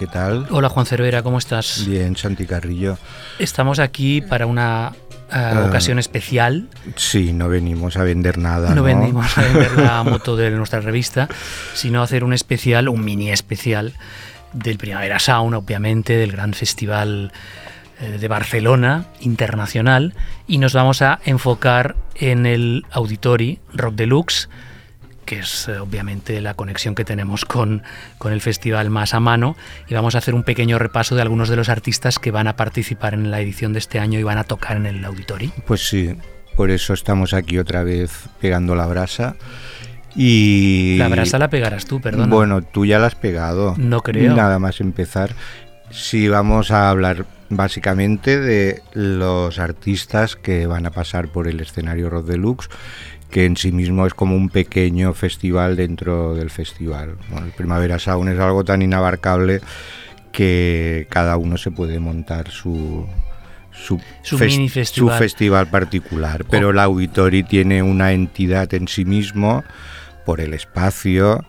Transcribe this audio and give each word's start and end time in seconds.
¿Qué 0.00 0.06
tal? 0.06 0.46
Hola 0.48 0.70
Juan 0.70 0.86
Cervera, 0.86 1.22
¿cómo 1.22 1.36
estás? 1.36 1.84
Bien, 1.86 2.16
Santi 2.16 2.46
Carrillo. 2.46 2.96
Estamos 3.38 3.78
aquí 3.78 4.22
para 4.22 4.46
una 4.46 4.92
uh, 5.30 5.68
ocasión 5.68 5.98
especial. 5.98 6.68
Sí, 6.96 7.34
no 7.34 7.50
venimos 7.50 7.98
a 7.98 8.02
vender 8.04 8.38
nada. 8.38 8.70
No, 8.70 8.76
No, 8.76 8.82
venimos 8.84 9.36
a 9.36 9.42
vender 9.42 9.72
la 9.72 10.02
moto 10.04 10.36
de 10.36 10.52
nuestra 10.52 10.80
revista, 10.80 11.28
sino 11.74 12.00
a 12.00 12.04
hacer 12.04 12.24
un 12.24 12.32
especial, 12.32 12.88
un 12.88 13.04
mini 13.04 13.30
especial 13.30 13.92
del 14.54 14.78
Primavera 14.78 15.18
Sound, 15.18 15.54
obviamente, 15.54 16.16
del 16.16 16.32
gran 16.32 16.54
festival 16.54 17.30
eh, 18.00 18.16
de 18.18 18.26
Barcelona 18.26 19.04
internacional 19.20 20.14
y 20.46 20.56
nos 20.56 20.72
vamos 20.72 21.02
a 21.02 21.20
enfocar 21.26 21.94
en 22.14 22.46
el 22.46 22.86
Auditori 22.90 23.58
Rock 23.74 23.96
Deluxe, 23.96 24.48
que 25.30 25.38
es 25.38 25.68
eh, 25.68 25.78
obviamente 25.78 26.40
la 26.40 26.54
conexión 26.54 26.96
que 26.96 27.04
tenemos 27.04 27.44
con, 27.44 27.84
con 28.18 28.32
el 28.32 28.40
festival 28.40 28.90
más 28.90 29.14
a 29.14 29.20
mano 29.20 29.54
y 29.86 29.94
vamos 29.94 30.16
a 30.16 30.18
hacer 30.18 30.34
un 30.34 30.42
pequeño 30.42 30.76
repaso 30.76 31.14
de 31.14 31.22
algunos 31.22 31.48
de 31.48 31.54
los 31.54 31.68
artistas 31.68 32.18
que 32.18 32.32
van 32.32 32.48
a 32.48 32.56
participar 32.56 33.14
en 33.14 33.30
la 33.30 33.40
edición 33.40 33.72
de 33.72 33.78
este 33.78 34.00
año 34.00 34.18
y 34.18 34.24
van 34.24 34.38
a 34.38 34.44
tocar 34.44 34.76
en 34.76 34.86
el 34.86 35.04
Auditori. 35.04 35.52
Pues 35.68 35.88
sí, 35.88 36.16
por 36.56 36.72
eso 36.72 36.94
estamos 36.94 37.32
aquí 37.32 37.58
otra 37.58 37.84
vez 37.84 38.10
pegando 38.40 38.74
la 38.74 38.86
brasa. 38.86 39.36
Y 40.16 40.96
La 40.98 41.06
brasa 41.06 41.38
la 41.38 41.48
pegarás 41.48 41.84
tú, 41.84 42.00
perdona. 42.00 42.26
Bueno, 42.26 42.62
tú 42.62 42.84
ya 42.84 42.98
la 42.98 43.06
has 43.06 43.14
pegado. 43.14 43.76
No 43.78 44.00
creo. 44.00 44.34
Nada 44.34 44.58
más 44.58 44.80
empezar. 44.80 45.30
Sí, 45.90 46.26
vamos 46.26 46.72
a 46.72 46.90
hablar 46.90 47.24
básicamente 47.50 48.40
de 48.40 48.82
los 48.94 49.60
artistas 49.60 50.34
que 50.34 50.66
van 50.66 50.86
a 50.86 50.90
pasar 50.90 51.28
por 51.28 51.46
el 51.46 51.60
escenario 51.60 52.10
Rock 52.10 52.26
Deluxe, 52.26 52.68
que 53.30 53.44
en 53.44 53.56
sí 53.56 53.72
mismo 53.72 54.06
es 54.06 54.14
como 54.14 54.34
un 54.34 54.48
pequeño 54.48 55.14
festival 55.14 55.76
dentro 55.76 56.34
del 56.34 56.50
festival. 56.50 57.16
Bueno, 57.30 57.46
el 57.46 57.52
Primavera 57.52 57.98
Sound 57.98 58.30
es 58.30 58.38
algo 58.38 58.64
tan 58.64 58.82
inabarcable 58.82 59.60
que 60.32 61.06
cada 61.10 61.36
uno 61.36 61.56
se 61.56 61.70
puede 61.70 61.98
montar 61.98 62.50
su, 62.50 63.06
su, 63.72 64.00
mini 64.38 64.68
festival. 64.68 65.14
su 65.14 65.18
festival 65.18 65.66
particular, 65.68 66.44
pero 66.50 66.72
la 66.72 66.84
Auditori 66.84 67.42
tiene 67.42 67.82
una 67.82 68.12
entidad 68.12 68.72
en 68.74 68.88
sí 68.88 69.04
mismo 69.04 69.64
por 70.24 70.40
el 70.40 70.54
espacio 70.54 71.44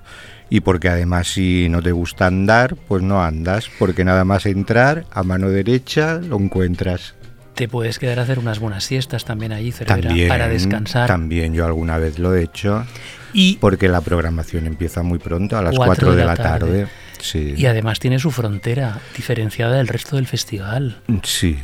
y 0.50 0.60
porque 0.60 0.90
además 0.90 1.30
si 1.30 1.68
no 1.70 1.82
te 1.82 1.92
gusta 1.92 2.28
andar, 2.28 2.76
pues 2.88 3.02
no 3.02 3.24
andas, 3.24 3.70
porque 3.80 4.04
nada 4.04 4.26
más 4.26 4.46
entrar 4.46 5.06
a 5.12 5.24
mano 5.24 5.50
derecha 5.50 6.16
lo 6.16 6.38
encuentras. 6.38 7.16
Te 7.56 7.68
puedes 7.68 8.00
quedar 8.00 8.20
a 8.20 8.24
hacer 8.24 8.40
unas 8.40 8.60
buenas 8.60 8.84
siestas 8.84 9.26
también 9.26 9.52
allí, 9.52 9.72
Cervera, 9.72 10.02
También, 10.02 10.30
para 10.30 10.48
descansar. 10.48 11.08
También 11.08 11.54
yo 11.54 11.66
alguna 11.66 11.98
vez 11.98 12.18
lo 12.18 12.34
he 12.34 12.44
hecho, 12.44 12.86
Y, 13.34 13.58
porque 13.58 13.88
la 13.90 14.02
programación 14.02 14.66
empieza 14.68 15.04
muy 15.04 15.20
pronto, 15.20 15.58
a 15.58 15.62
las 15.62 15.76
Cuatro 15.76 16.08
4 16.08 16.12
de, 16.12 16.18
de 16.18 16.26
la 16.26 16.36
tarde. 16.36 16.60
tarde. 16.60 16.88
Sí. 17.20 17.54
y 17.56 17.68
además 17.68 18.00
tiene 18.00 18.18
su 18.18 18.32
frontera 18.32 19.00
diferenciada 19.16 19.78
del 19.78 19.88
resto 19.88 20.16
del 20.16 20.26
festival. 20.26 20.98
sí. 21.24 21.60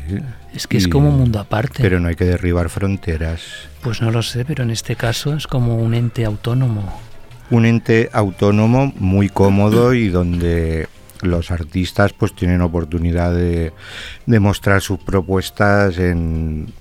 Es 0.53 0.67
que 0.67 0.77
es 0.77 0.88
como 0.88 1.09
un 1.09 1.17
mundo 1.17 1.39
aparte. 1.39 1.81
Pero 1.81 1.99
no 1.99 2.09
hay 2.09 2.16
que 2.16 2.25
derribar 2.25 2.69
fronteras. 2.69 3.41
Pues 3.81 4.01
no 4.01 4.12
lo 4.12 4.22
sé, 4.23 4.44
pero 4.45 4.63
en 4.63 4.72
este 4.72 4.95
caso 4.95 5.33
es 5.35 5.47
como 5.47 5.78
un 5.78 5.94
ente 5.95 6.25
autónomo. 6.25 7.00
un 7.50 7.66
ente 7.66 8.09
autónomo 8.13 8.91
muy 8.97 9.29
cómodo 9.29 9.94
y 9.94 10.09
donde 10.09 10.88
los 11.22 11.51
artistas 11.51 12.13
pues 12.13 12.33
tienen 12.33 12.61
oportunidad 12.61 13.33
de, 13.33 13.73
de 14.25 14.39
mostrar 14.39 14.81
sus 14.81 15.00
propuestas 15.00 15.97
en 15.97 16.73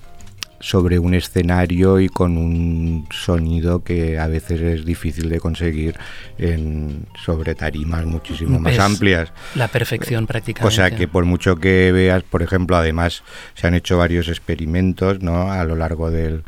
sobre 0.59 0.99
un 0.99 1.13
escenario 1.13 1.99
y 1.99 2.09
con 2.09 2.37
un 2.37 3.07
sonido 3.11 3.83
que 3.83 4.17
a 4.17 4.27
veces 4.27 4.61
es 4.61 4.85
difícil 4.85 5.29
de 5.29 5.39
conseguir 5.39 5.95
en 6.37 7.05
sobre 7.23 7.55
tarimas 7.55 8.05
muchísimo 8.05 8.59
más 8.59 8.73
Es 8.73 8.79
amplias. 8.79 9.31
La 9.55 9.67
perfección 9.67 10.25
prácticamente. 10.25 10.67
O 10.67 10.71
sea 10.75 10.91
que 10.91 11.07
por 11.07 11.25
mucho 11.25 11.57
que 11.57 11.91
veas, 11.91 12.23
por 12.23 12.41
ejemplo, 12.41 12.75
además 12.75 13.23
se 13.53 13.67
han 13.67 13.75
hecho 13.75 13.97
varios 13.97 14.29
experimentos 14.29 15.21
¿no? 15.21 15.51
a 15.51 15.63
lo 15.63 15.75
largo 15.75 16.09
del, 16.09 16.43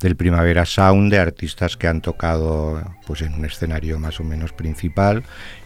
del 0.00 0.16
Primavera 0.16 0.66
Sound 0.66 1.10
de 1.10 1.18
artistas 1.18 1.76
que 1.76 1.88
han 1.88 2.02
tocado 2.02 2.82
pues 3.06 3.22
en 3.22 3.34
un 3.34 3.44
escenario 3.44 3.98
más 3.98 4.20
o 4.20 4.24
menos 4.24 4.52
principal 4.52 5.24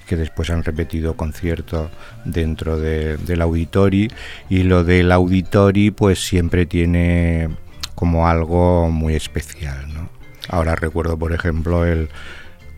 que 0.08 0.16
después 0.16 0.50
han 0.50 0.64
repetido 0.64 1.14
concierto 1.16 1.90
dentro 2.24 2.78
de- 2.78 3.16
del 3.18 3.42
auditori 3.42 4.10
y 4.48 4.62
lo 4.64 4.82
del 4.84 5.12
auditori 5.12 5.90
pues 5.90 6.18
siempre 6.26 6.66
tiene 6.66 7.48
como 7.94 8.26
algo 8.28 8.90
muy 8.90 9.14
especial 9.14 9.92
¿no? 9.92 10.08
ahora 10.48 10.74
recuerdo 10.74 11.18
por 11.18 11.32
ejemplo 11.32 11.84
el 11.84 12.08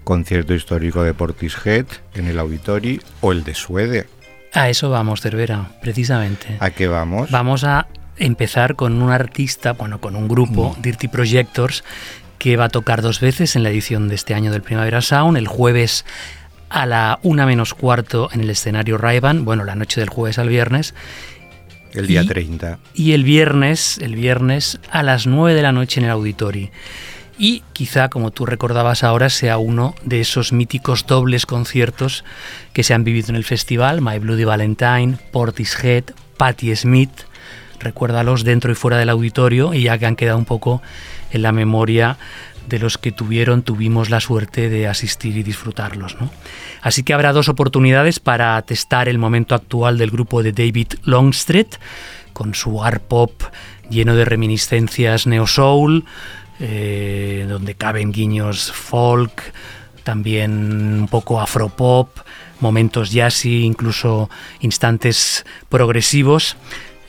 concierto 0.04 0.54
histórico 0.54 1.02
de 1.04 1.14
Portishead 1.14 1.86
en 2.14 2.26
el 2.26 2.38
auditori 2.38 3.00
o 3.20 3.32
el 3.32 3.44
de 3.44 3.54
Suede 3.54 4.06
A 4.52 4.68
eso 4.68 4.90
vamos, 4.90 5.20
Cervera, 5.20 5.68
precisamente. 5.80 6.56
¿A 6.58 6.70
qué 6.70 6.88
vamos? 6.88 7.30
Vamos 7.30 7.62
a 7.62 7.86
empezar 8.16 8.74
con 8.74 9.00
un 9.00 9.10
artista, 9.12 9.74
bueno, 9.74 10.00
con 10.00 10.16
un 10.16 10.26
grupo, 10.26 10.74
Mm. 10.76 10.82
Dirty 10.82 11.06
Projectors, 11.08 11.84
que 12.38 12.56
va 12.56 12.64
a 12.64 12.68
tocar 12.68 13.00
dos 13.00 13.20
veces 13.20 13.54
en 13.54 13.62
la 13.62 13.70
edición 13.70 14.08
de 14.08 14.16
este 14.16 14.34
año 14.34 14.50
del 14.50 14.62
Primavera 14.62 15.02
Sound, 15.02 15.36
el 15.38 15.46
jueves 15.46 16.04
a 16.70 16.86
la 16.86 17.18
una 17.22 17.44
menos 17.46 17.74
cuarto 17.74 18.30
en 18.32 18.40
el 18.40 18.50
escenario 18.50 18.96
Raiban, 18.96 19.44
bueno, 19.44 19.64
la 19.64 19.74
noche 19.74 20.00
del 20.00 20.08
jueves 20.08 20.38
al 20.38 20.48
viernes, 20.48 20.94
El 21.92 22.06
día 22.06 22.22
y- 22.22 22.26
30. 22.26 22.78
y 22.94 23.12
el 23.12 23.24
viernes, 23.24 23.98
el 23.98 24.14
viernes 24.14 24.78
a 24.90 25.02
las 25.02 25.26
9 25.26 25.54
de 25.54 25.62
la 25.62 25.72
noche 25.72 26.00
en 26.00 26.06
el 26.06 26.12
Auditori. 26.12 26.70
Y 27.38 27.62
quizá, 27.72 28.08
como 28.10 28.30
tú 28.32 28.44
recordabas 28.46 29.02
ahora, 29.02 29.30
sea 29.30 29.56
uno 29.58 29.94
de 30.04 30.20
esos 30.20 30.52
míticos 30.52 31.06
dobles 31.06 31.46
conciertos 31.46 32.22
que 32.74 32.82
se 32.82 32.92
han 32.94 33.02
vivido 33.02 33.30
en 33.30 33.36
el 33.36 33.44
festival, 33.44 34.02
My 34.02 34.18
Bloody 34.18 34.44
Valentine, 34.44 35.16
Portishead, 35.32 36.04
Patti 36.36 36.76
Smith, 36.76 37.10
recuérdalos 37.78 38.44
dentro 38.44 38.70
y 38.70 38.74
fuera 38.74 38.98
del 38.98 39.08
auditorio 39.08 39.72
y 39.72 39.84
ya 39.84 39.96
que 39.96 40.04
han 40.04 40.16
quedado 40.16 40.36
un 40.36 40.44
poco 40.44 40.82
en 41.32 41.40
la 41.40 41.50
memoria 41.52 42.18
de 42.70 42.78
los 42.78 42.96
que 42.96 43.12
tuvieron, 43.12 43.62
tuvimos 43.62 44.08
la 44.08 44.20
suerte 44.20 44.70
de 44.70 44.88
asistir 44.88 45.36
y 45.36 45.42
disfrutarlos. 45.42 46.16
¿no? 46.18 46.30
Así 46.80 47.02
que 47.02 47.12
habrá 47.12 47.32
dos 47.32 47.50
oportunidades 47.50 48.20
para 48.20 48.60
testar 48.62 49.08
el 49.08 49.18
momento 49.18 49.54
actual 49.54 49.98
del 49.98 50.10
grupo 50.10 50.42
de 50.42 50.52
David 50.52 50.94
Longstreet, 51.04 51.78
con 52.32 52.54
su 52.54 52.82
art 52.82 53.02
pop 53.02 53.42
lleno 53.90 54.14
de 54.14 54.24
reminiscencias 54.24 55.26
neo 55.26 55.46
soul, 55.46 56.04
eh, 56.60 57.44
donde 57.48 57.74
caben 57.74 58.12
guiños 58.12 58.72
folk, 58.72 59.52
también 60.04 61.00
un 61.00 61.08
poco 61.08 61.40
afropop, 61.40 62.08
momentos 62.60 63.10
jazzy, 63.10 63.64
incluso 63.64 64.30
instantes 64.60 65.44
progresivos. 65.68 66.56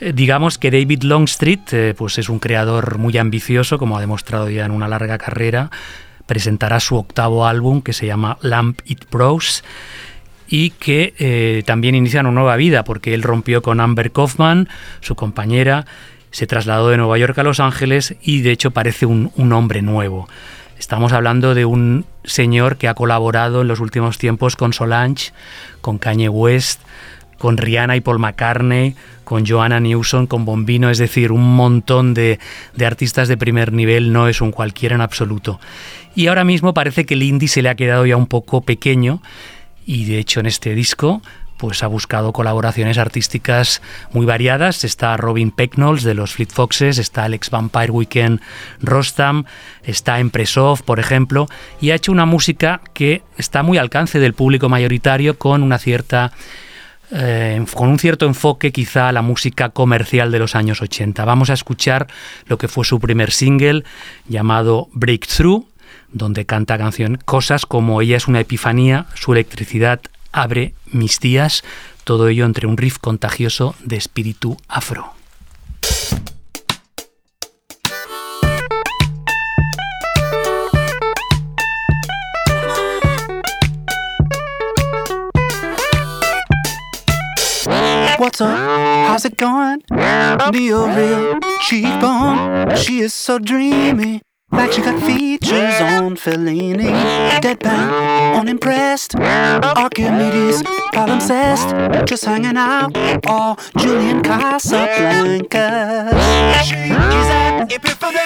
Eh, 0.02 0.12
Digamos 0.12 0.58
que 0.58 0.72
David 0.72 1.04
Longstreet 1.04 1.72
eh, 1.72 1.94
pues 1.96 2.18
es 2.18 2.28
un 2.28 2.40
creador 2.40 2.98
muy 2.98 3.16
ambicioso, 3.18 3.78
como 3.78 3.96
ha 3.96 4.00
demostrado 4.00 4.50
ya 4.50 4.64
en 4.64 4.72
una 4.72 4.88
larga 4.88 5.16
carrera. 5.16 5.70
Presentará 6.26 6.80
su 6.80 6.96
octavo 6.96 7.46
álbum 7.46 7.82
que 7.82 7.92
se 7.92 8.06
llama 8.06 8.36
Lamp 8.42 8.80
It 8.84 9.04
Bros 9.10 9.62
y 10.48 10.70
que 10.70 11.14
eh, 11.18 11.62
también 11.66 11.94
inicia 11.94 12.20
una 12.20 12.32
nueva 12.32 12.56
vida 12.56 12.82
porque 12.82 13.14
él 13.14 13.22
rompió 13.22 13.62
con 13.62 13.80
Amber 13.80 14.10
Kaufman, 14.10 14.68
su 15.00 15.14
compañera, 15.14 15.86
se 16.32 16.46
trasladó 16.46 16.88
de 16.88 16.96
Nueva 16.96 17.16
York 17.18 17.38
a 17.38 17.42
Los 17.44 17.60
Ángeles 17.60 18.16
y 18.22 18.40
de 18.40 18.50
hecho 18.50 18.72
parece 18.72 19.06
un, 19.06 19.30
un 19.36 19.52
hombre 19.52 19.82
nuevo. 19.82 20.28
Estamos 20.78 21.12
hablando 21.12 21.54
de 21.54 21.64
un 21.64 22.06
señor 22.24 22.76
que 22.76 22.88
ha 22.88 22.94
colaborado 22.94 23.62
en 23.62 23.68
los 23.68 23.78
últimos 23.78 24.18
tiempos 24.18 24.56
con 24.56 24.72
Solange, 24.72 25.32
con 25.80 25.98
Kanye 25.98 26.28
West, 26.28 26.80
con 27.42 27.56
Rihanna 27.56 27.96
y 27.96 28.00
Paul 28.00 28.20
McCartney, 28.20 28.94
con 29.24 29.44
Joanna 29.44 29.80
Newsom, 29.80 30.28
con 30.28 30.44
Bombino, 30.44 30.90
es 30.90 30.98
decir, 30.98 31.32
un 31.32 31.56
montón 31.56 32.14
de, 32.14 32.38
de 32.76 32.86
artistas 32.86 33.26
de 33.26 33.36
primer 33.36 33.72
nivel, 33.72 34.12
no 34.12 34.28
es 34.28 34.40
un 34.40 34.52
cualquiera 34.52 34.94
en 34.94 35.00
absoluto. 35.00 35.58
Y 36.14 36.28
ahora 36.28 36.44
mismo 36.44 36.72
parece 36.72 37.04
que 37.04 37.14
el 37.14 37.24
indie 37.24 37.48
se 37.48 37.60
le 37.60 37.68
ha 37.68 37.74
quedado 37.74 38.06
ya 38.06 38.16
un 38.16 38.28
poco 38.28 38.60
pequeño 38.60 39.22
y 39.84 40.04
de 40.04 40.20
hecho 40.20 40.38
en 40.38 40.46
este 40.46 40.76
disco 40.76 41.20
pues 41.56 41.82
ha 41.82 41.88
buscado 41.88 42.32
colaboraciones 42.32 42.96
artísticas 42.96 43.82
muy 44.12 44.24
variadas. 44.24 44.84
Está 44.84 45.16
Robin 45.16 45.50
Pecknolls 45.50 46.04
de 46.04 46.14
los 46.14 46.34
Fleet 46.34 46.52
Foxes, 46.52 46.98
está 46.98 47.24
Alex 47.24 47.50
Vampire 47.50 47.90
Weekend 47.90 48.40
Rostam, 48.80 49.46
está 49.82 50.20
Empresov, 50.20 50.84
por 50.84 51.00
ejemplo, 51.00 51.48
y 51.80 51.90
ha 51.90 51.96
hecho 51.96 52.12
una 52.12 52.24
música 52.24 52.80
que 52.94 53.22
está 53.36 53.64
muy 53.64 53.78
al 53.78 53.86
alcance 53.86 54.20
del 54.20 54.34
público 54.34 54.68
mayoritario 54.68 55.38
con 55.38 55.64
una 55.64 55.78
cierta 55.78 56.32
eh, 57.12 57.64
con 57.74 57.88
un 57.88 57.98
cierto 57.98 58.26
enfoque 58.26 58.72
quizá 58.72 59.08
a 59.08 59.12
la 59.12 59.22
música 59.22 59.68
comercial 59.68 60.32
de 60.32 60.38
los 60.38 60.54
años 60.54 60.80
80. 60.80 61.24
Vamos 61.24 61.50
a 61.50 61.54
escuchar 61.54 62.06
lo 62.46 62.58
que 62.58 62.68
fue 62.68 62.84
su 62.84 63.00
primer 63.00 63.30
single 63.30 63.84
llamado 64.28 64.88
Breakthrough, 64.92 65.66
donde 66.12 66.46
canta 66.46 66.78
canción 66.78 67.18
cosas 67.24 67.66
como 67.66 68.00
ella 68.00 68.16
es 68.16 68.28
una 68.28 68.40
epifanía, 68.40 69.06
su 69.14 69.32
electricidad 69.32 70.00
abre 70.32 70.74
mis 70.86 71.20
días, 71.20 71.62
todo 72.04 72.28
ello 72.28 72.44
entre 72.44 72.66
un 72.66 72.76
riff 72.76 72.98
contagioso 72.98 73.74
de 73.84 73.96
espíritu 73.96 74.56
afro. 74.68 75.21
What's 88.22 88.40
up? 88.40 88.56
How's 88.56 89.24
it 89.24 89.36
going? 89.36 89.82
Neo 89.90 90.86
real 90.86 91.40
cheekbone. 91.62 92.76
She 92.76 93.00
is 93.00 93.12
so 93.12 93.40
dreamy. 93.40 94.22
Like 94.52 94.70
she 94.70 94.80
got 94.80 95.02
features 95.02 95.80
on 95.80 96.14
Fellini. 96.14 96.92
Deadpan, 97.40 98.38
unimpressed. 98.38 99.16
Archimedes, 99.16 100.62
palimpsest. 100.94 102.06
Just 102.06 102.24
hanging 102.24 102.56
out. 102.56 102.96
All 103.26 103.58
Julian 103.76 104.22
Casablanca. 104.22 106.12
She 106.64 106.76
is 106.76 107.28
an 107.42 107.66
epiphany. 107.72 108.18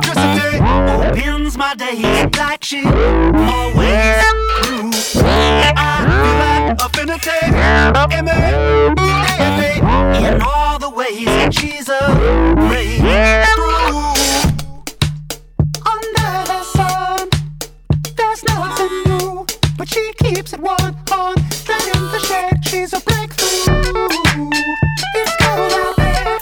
Just 0.00 0.16
a 0.16 0.28
day. 0.40 1.18
opens 1.48 1.58
my 1.58 1.74
day. 1.74 2.30
like 2.38 2.64
she 2.64 2.84
always 2.84 4.47
affinity. 6.80 7.30
M-A-D-A-F-A. 8.20 9.72
In 10.26 10.42
all 10.42 10.78
the 10.78 10.90
ways 10.90 11.24
that 11.26 11.52
she's 11.54 11.88
a 11.88 11.98
breakthrough. 12.56 13.96
Under 15.92 16.32
the 16.46 16.62
sun, 16.62 17.28
there's 18.16 18.42
nothing 18.44 18.92
new, 19.06 19.46
but 19.76 19.88
she 19.88 20.12
keeps 20.22 20.52
it 20.52 20.60
one 20.60 20.96
on. 21.12 21.34
Dragging 21.64 22.08
the 22.12 22.18
shade, 22.20 22.64
she's 22.64 22.92
a 22.92 23.00
breakthrough. 23.00 23.64
It's 25.14 25.34
cold 25.42 25.72
out 25.72 25.96
there, 25.96 26.38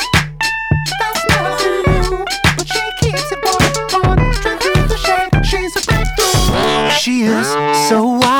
that's 1.00 1.22
nothing 1.28 1.76
new. 1.86 2.24
But 2.56 2.66
she 2.66 2.82
keeps 3.00 3.30
it 3.32 3.40
one 3.42 3.64
on. 4.04 4.16
Dragging 4.42 4.86
the 4.88 4.96
shade, 4.96 5.32
she's 5.46 5.74
a 5.76 5.78
breakthrough. 5.86 6.90
She 6.98 7.14
is 7.22 7.46
so 7.88 7.98
wild, 8.04 8.35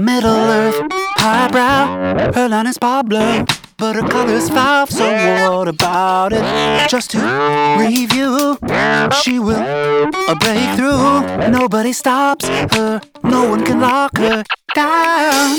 Middle 0.00 0.30
Earth, 0.30 0.80
highbrow. 1.16 2.32
Her 2.32 2.48
line 2.48 2.66
is 2.66 2.78
Pablo 2.78 3.44
but 3.82 3.96
her 3.96 4.08
color's 4.08 4.48
foul. 4.48 4.86
So 4.86 5.04
what 5.50 5.66
about 5.66 6.32
it? 6.32 6.88
Just 6.88 7.10
to 7.10 7.18
review, 7.76 8.56
she 9.22 9.40
will 9.40 9.58
a 10.28 10.36
breakthrough. 10.36 11.50
Nobody 11.50 11.92
stops 11.92 12.46
her. 12.46 13.00
No 13.24 13.50
one 13.50 13.64
can 13.64 13.80
lock 13.80 14.16
her 14.18 14.44
down. 14.76 15.56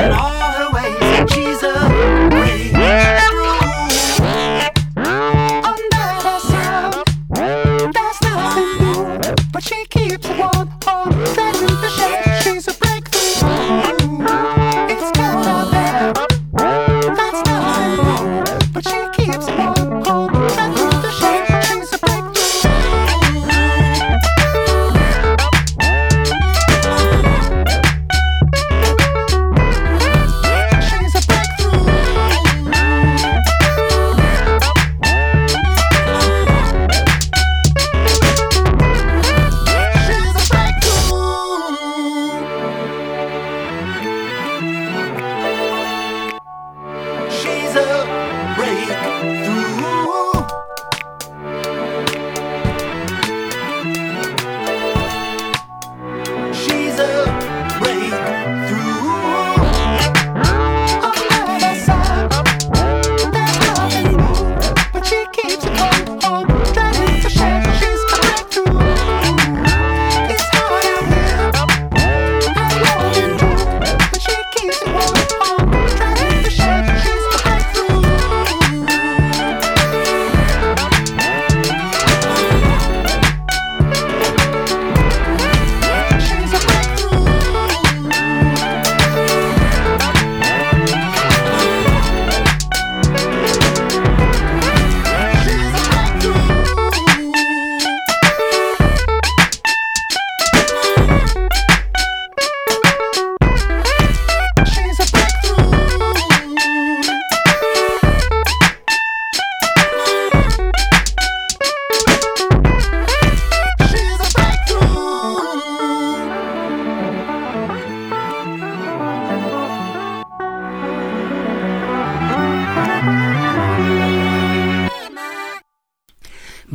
in 0.05 0.13
all 0.13 0.53
her 0.53 0.71
ways. 0.71 1.31
She's 1.33 1.63
a 1.63 1.84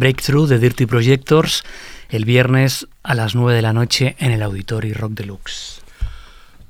Breakthrough 0.09 0.47
de 0.47 0.57
Dirty 0.57 0.87
Projectors 0.87 1.61
el 2.09 2.25
viernes 2.25 2.87
a 3.03 3.13
las 3.13 3.35
9 3.35 3.53
de 3.53 3.61
la 3.61 3.73
noche 3.73 4.15
en 4.17 4.31
el 4.31 4.41
Auditorio 4.41 4.95
Rock 4.95 5.11
Deluxe. 5.11 5.83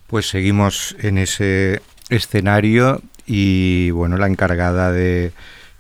Pues 0.08 0.28
seguimos 0.28 0.94
en 1.00 1.18
ese 1.18 1.82
escenario 2.10 3.02
y 3.26 3.92
bueno, 3.92 4.18
la 4.18 4.28
encargada 4.28 4.92
de 4.92 5.32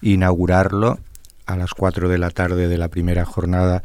inaugurarlo 0.01 0.99
a 1.47 1.57
las 1.57 1.73
4 1.73 2.07
de 2.07 2.17
la 2.17 2.29
tarde 2.29 2.69
de 2.69 2.77
la 2.77 2.87
primera 2.87 3.25
jornada 3.25 3.83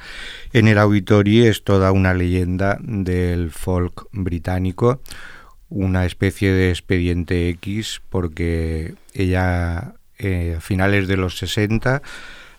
en 0.52 0.68
el 0.68 0.78
auditorio 0.78 1.50
es 1.50 1.64
toda 1.64 1.90
una 1.90 2.14
leyenda 2.14 2.78
del 2.80 3.50
folk 3.50 4.06
británico, 4.12 5.00
una 5.68 6.06
especie 6.06 6.52
de 6.52 6.70
expediente 6.70 7.48
X 7.48 8.02
porque 8.08 8.94
ella 9.14 9.94
eh, 10.20 10.54
a 10.58 10.60
finales 10.60 11.08
de 11.08 11.16
los 11.16 11.38
60 11.38 12.02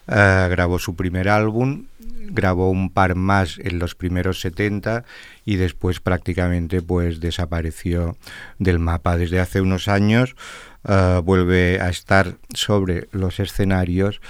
eh, 0.07 0.47
grabó 0.49 0.79
su 0.79 0.95
primer 0.95 1.29
álbum, 1.29 1.85
grabó 2.29 2.69
un 2.69 2.89
par 2.89 3.15
más 3.15 3.59
en 3.59 3.79
los 3.79 3.95
primeros 3.95 4.39
70 4.41 5.03
y 5.45 5.55
después 5.55 5.99
prácticamente 5.99 6.81
pues 6.81 7.19
desapareció 7.19 8.17
del 8.59 8.79
mapa. 8.79 9.17
Desde 9.17 9.39
hace 9.39 9.61
unos 9.61 9.87
años 9.87 10.35
eh, 10.87 11.21
vuelve 11.23 11.79
a 11.81 11.89
estar 11.89 12.35
sobre 12.53 13.07
los 13.11 13.39
escenarios 13.39 14.21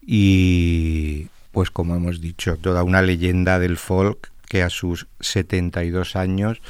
y 0.00 1.28
pues 1.52 1.70
como 1.70 1.94
hemos 1.94 2.20
dicho, 2.20 2.56
toda 2.56 2.82
una 2.82 3.02
leyenda 3.02 3.58
del 3.58 3.76
folk 3.76 4.32
que 4.48 4.62
a 4.62 4.68
sus 4.68 5.06
72 5.20 6.14
años 6.16 6.60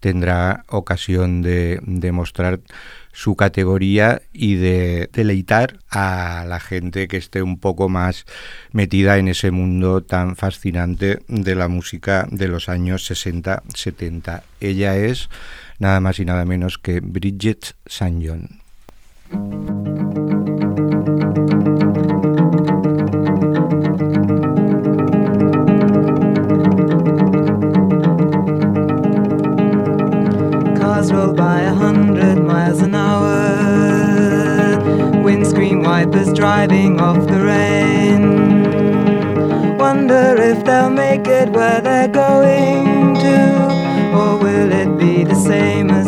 tendrá 0.00 0.64
ocasión 0.68 1.42
de 1.42 1.78
demostrar 1.82 2.58
su 3.12 3.36
categoría 3.36 4.22
y 4.32 4.56
de 4.56 5.10
deleitar 5.12 5.78
a 5.90 6.44
la 6.46 6.60
gente 6.60 7.08
que 7.08 7.16
esté 7.16 7.42
un 7.42 7.58
poco 7.58 7.88
más 7.88 8.26
metida 8.72 9.18
en 9.18 9.28
ese 9.28 9.50
mundo 9.50 10.02
tan 10.02 10.36
fascinante 10.36 11.18
de 11.28 11.54
la 11.54 11.68
música 11.68 12.26
de 12.30 12.48
los 12.48 12.68
años 12.68 13.10
60-70. 13.10 14.42
Ella 14.60 14.96
es 14.96 15.28
nada 15.78 16.00
más 16.00 16.18
y 16.18 16.24
nada 16.24 16.44
menos 16.44 16.78
que 16.78 17.00
Bridget 17.00 17.74
St. 17.86 18.18
John. 18.24 18.60
Miles 32.68 32.82
an 32.82 32.94
hour. 32.94 33.28
wipers 35.82 36.32
driving 36.34 37.00
off 37.00 37.26
the 37.26 37.40
rain. 37.52 38.22
Wonder 39.78 40.36
if 40.38 40.64
they'll 40.64 40.90
make 40.90 41.26
it 41.26 41.48
where 41.50 41.80
they're 41.80 42.08
going 42.08 43.14
to, 43.14 43.38
or 44.18 44.38
will 44.38 44.70
it 44.70 44.98
be 44.98 45.24
the 45.24 45.34
same 45.34 45.90
as 45.90 46.07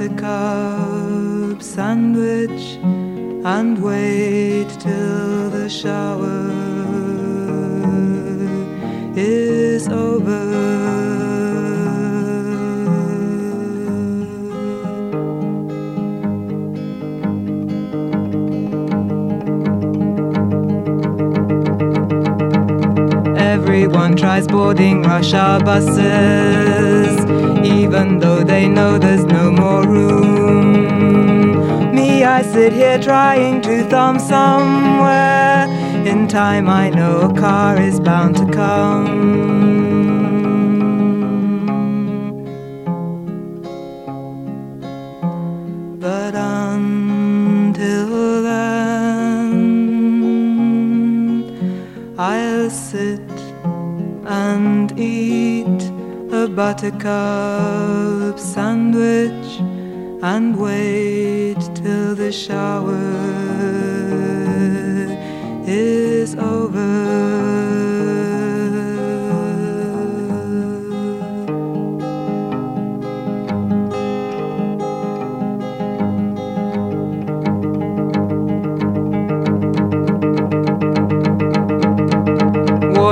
buttercup 0.00 1.62
sandwich 1.62 2.78
and 3.44 3.82
wait 3.82 4.68
till 4.78 5.50
the 5.50 5.68
shower 5.68 6.50
is 9.14 9.88
over. 9.88 10.40
Everyone 23.36 24.16
tries 24.16 24.46
boarding 24.46 25.02
rush 25.02 25.34
hour 25.34 25.60
buses, 25.62 27.19
even 27.70 28.18
though 28.18 28.42
they 28.42 28.68
know 28.68 28.98
there's 28.98 29.24
no 29.24 29.50
more 29.50 29.86
room. 29.86 30.74
Me, 31.94 32.24
I 32.24 32.42
sit 32.42 32.72
here 32.72 32.98
trying 32.98 33.60
to 33.62 33.84
thumb 33.84 34.18
somewhere. 34.18 35.66
In 36.06 36.28
time, 36.28 36.68
I 36.68 36.90
know 36.90 37.30
a 37.30 37.34
car 37.34 37.80
is 37.80 38.00
bound 38.00 38.36
to 38.36 38.46
come. 38.50 39.79
Buttercup 56.60 58.38
sandwich 58.38 59.50
and 60.22 60.54
wait 60.58 61.58
till 61.74 62.14
the 62.14 62.30
shower 62.30 63.99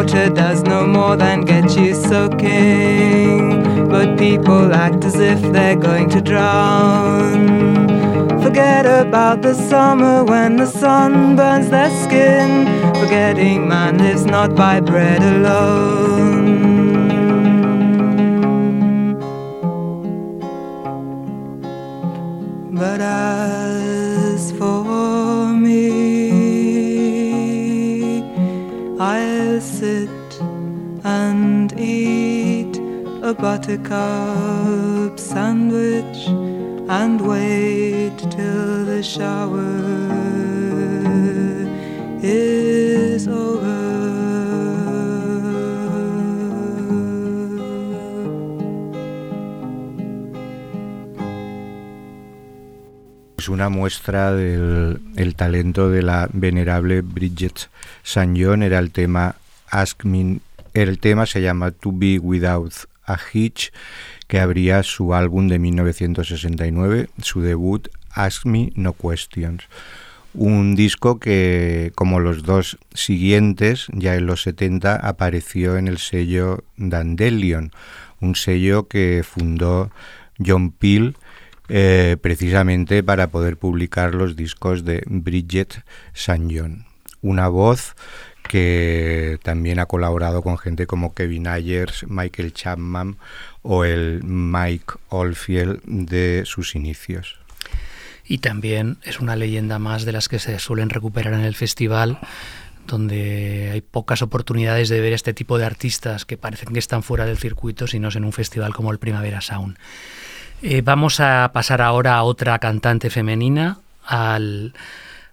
Does 0.09 0.63
no 0.63 0.87
more 0.87 1.17
than 1.17 1.43
get 1.43 1.77
you 1.77 1.95
soaking, 1.95 3.89
but 3.89 4.19
people 4.19 4.73
act 4.73 5.05
as 5.05 5.17
if 5.17 5.41
they're 5.53 5.77
going 5.77 6.09
to 6.11 6.23
drown. 6.23 7.89
Forget 8.43 8.87
about 8.87 9.43
the 9.43 9.53
summer 9.53 10.25
when 10.25 10.57
the 10.57 10.67
sun 10.67 11.37
burns 11.37 11.69
their 11.69 11.91
skin, 12.05 12.67
forgetting 12.95 13.69
man 13.69 13.99
lives 13.99 14.25
not 14.25 14.55
by 14.57 14.81
bread 14.81 15.23
alone. 15.23 16.79
But 22.75 23.01
as 23.01 23.58
buttercup 33.39 35.17
sandwich 35.17 36.27
and 36.89 37.21
wait 37.21 38.19
till 38.31 38.85
the 38.85 39.01
shower 39.01 39.63
is 42.21 43.29
over. 43.29 43.69
Es 53.39 53.49
una 53.49 53.69
muestra 53.69 54.33
del 54.33 55.01
el 55.15 55.35
talento 55.37 55.91
de 55.91 56.03
la 56.03 56.29
venerable 56.33 57.03
Bridget 57.03 57.71
St. 58.03 58.35
John. 58.35 58.65
Era 58.65 58.81
el 58.81 58.91
tema 58.91 59.37
Ask 59.71 60.05
Me. 60.05 60.41
El 60.75 60.99
tema 60.99 61.25
se 61.27 61.41
llama 61.41 61.71
To 61.71 61.93
Be 61.93 62.19
Without 62.19 62.89
a 63.09 63.19
Hitch, 63.33 63.73
que 64.27 64.41
abría 64.41 64.83
su 64.83 65.15
álbum 65.15 65.49
de 65.49 65.59
1969, 65.59 67.09
su 67.23 67.41
debut 67.41 67.89
Ask 68.11 68.45
Me 68.47 68.71
No 68.75 68.93
Questions. 68.93 69.65
Un 70.35 70.77
disco 70.77 71.19
que, 71.19 71.91
como 71.95 72.21
los 72.21 72.43
dos 72.43 72.79
siguientes, 72.93 73.87
ya 73.93 74.15
en 74.15 74.27
los 74.27 74.43
70 74.43 74.95
apareció 74.95 75.77
en 75.77 75.89
el 75.89 75.99
sello 75.99 76.65
Dandelion, 76.77 77.73
un 78.21 78.37
sello 78.37 78.89
que 78.89 79.25
fundó 79.25 79.91
John 80.39 80.71
Peel 80.71 81.17
eh, 81.71 82.17
precisamente 82.21 83.03
para 83.03 83.29
poder 83.29 83.57
publicar 83.57 84.15
los 84.15 84.37
discos 84.37 84.85
de 84.85 85.03
Bridget 85.07 85.83
St. 86.15 86.47
John. 86.51 86.87
Una 87.21 87.49
voz 87.49 87.95
que 88.49 89.39
también 89.43 89.79
ha 89.79 89.87
colaborado 89.87 90.43
con 90.43 90.59
gente 90.59 90.87
como 90.87 91.15
Kevin 91.15 91.47
Ayers, 91.47 92.05
Michael 92.09 92.53
Chapman 92.53 93.17
o 93.63 93.85
el 93.85 94.25
Mike 94.25 94.95
Oldfield 95.11 95.83
de 95.85 96.43
sus 96.45 96.75
inicios. 96.75 97.39
Y 98.25 98.39
también 98.39 98.99
es 99.05 99.21
una 99.21 99.37
leyenda 99.37 99.79
más 99.79 100.05
de 100.05 100.13
las 100.13 100.29
que 100.29 100.39
se 100.39 100.59
suelen 100.59 100.91
recuperar 100.91 101.35
en 101.35 101.41
el 101.41 101.55
festival, 101.55 102.19
donde 102.87 103.71
hay 103.73 103.81
pocas 103.81 104.23
oportunidades 104.23 104.89
de 104.89 105.01
ver 105.01 105.13
este 105.13 105.35
tipo 105.35 105.59
de 105.59 105.65
artistas 105.65 106.25
que 106.25 106.37
parecen 106.37 106.73
que 106.73 106.79
están 106.79 107.03
fuera 107.03 107.27
del 107.27 107.39
circuito, 107.39 107.87
si 107.87 107.99
no 107.99 108.09
es 108.09 108.17
en 108.17 108.25
un 108.25 108.33
festival 108.33 108.75
como 108.75 108.91
el 108.91 108.99
Primavera 108.99 109.41
Sound. 109.41 109.77
Eh, 110.63 110.83
vamos 110.83 111.21
a 111.21 111.51
pasar 111.53 111.81
ahora 111.81 112.17
a 112.17 112.23
otra 112.25 112.59
cantante 112.59 113.11
femenina, 113.11 113.79
al 114.05 114.75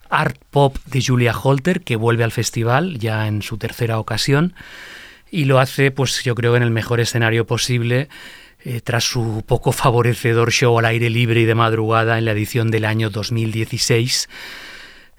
art 0.09 0.37
pop 0.51 0.77
de 0.85 1.03
Julia 1.05 1.37
Holter, 1.37 1.81
que 1.81 1.95
vuelve 1.95 2.23
al 2.23 2.31
festival 2.31 2.99
ya 2.99 3.27
en 3.27 3.41
su 3.41 3.57
tercera 3.57 3.99
ocasión 3.99 4.53
y 5.31 5.45
lo 5.45 5.59
hace, 5.59 5.91
pues 5.91 6.23
yo 6.23 6.35
creo, 6.35 6.55
en 6.55 6.63
el 6.63 6.71
mejor 6.71 6.99
escenario 6.99 7.45
posible. 7.45 8.09
eh, 8.63 8.81
tras 8.81 9.03
su 9.03 9.43
poco 9.45 9.71
favorecedor 9.71 10.51
show 10.51 10.79
al 10.79 10.85
aire 10.85 11.11
libre 11.11 11.41
y 11.41 11.45
de 11.45 11.53
madrugada 11.53 12.17
en 12.17 12.25
la 12.25 12.31
edición 12.31 12.71
del 12.71 12.85
año 12.85 13.11
2016, 13.11 14.27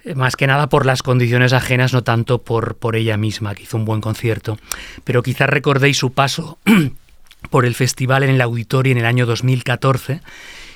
eh, 0.04 0.14
más 0.16 0.34
que 0.34 0.48
nada 0.48 0.68
por 0.68 0.84
las 0.84 1.02
condiciones 1.02 1.52
ajenas, 1.52 1.92
no 1.92 2.02
tanto 2.02 2.42
por, 2.42 2.74
por 2.76 2.96
ella 2.96 3.16
misma, 3.16 3.54
que 3.54 3.62
hizo 3.62 3.76
un 3.76 3.84
buen 3.84 4.00
concierto. 4.00 4.58
Pero 5.04 5.22
quizás 5.22 5.48
recordéis 5.48 5.96
su 5.96 6.12
paso 6.12 6.58
por 7.50 7.66
el 7.66 7.76
festival 7.76 8.24
en 8.24 8.30
el 8.30 8.40
auditorio 8.40 8.90
en 8.90 8.98
el 8.98 9.06
año 9.06 9.26
2014 9.26 10.20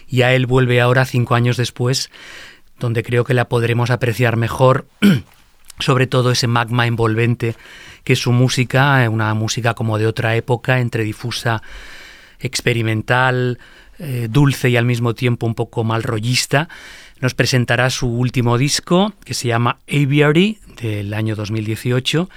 y 0.06 0.22
a 0.22 0.32
él 0.34 0.46
vuelve 0.46 0.80
ahora 0.80 1.04
cinco 1.04 1.34
años 1.34 1.56
después, 1.56 2.10
donde 2.80 3.02
creo 3.02 3.24
que 3.24 3.34
la 3.34 3.48
podremos 3.48 3.90
apreciar 3.90 4.36
mejor, 4.36 4.86
sobre 5.78 6.06
todo 6.06 6.32
ese 6.32 6.46
magma 6.46 6.86
envolvente 6.86 7.54
que 8.02 8.16
su 8.16 8.32
música, 8.32 9.04
eh, 9.04 9.08
una 9.08 9.32
música 9.34 9.74
como 9.74 9.98
de 9.98 10.06
otra 10.06 10.34
época, 10.34 10.80
entre 10.80 11.04
difusa, 11.04 11.62
experimental, 12.40 13.58
eh, 13.98 14.28
dulce 14.30 14.70
y 14.70 14.76
al 14.76 14.86
mismo 14.86 15.14
tiempo 15.14 15.46
un 15.46 15.54
poco 15.54 15.84
mal 15.84 16.02
rollista. 16.02 16.68
Nos 17.20 17.34
presentará 17.34 17.90
su 17.90 18.08
último 18.08 18.56
disco, 18.56 19.12
que 19.24 19.34
se 19.34 19.48
llama 19.48 19.78
Aviary, 19.86 20.58
del 20.80 21.12
año 21.12 21.36
2018, 21.36 22.30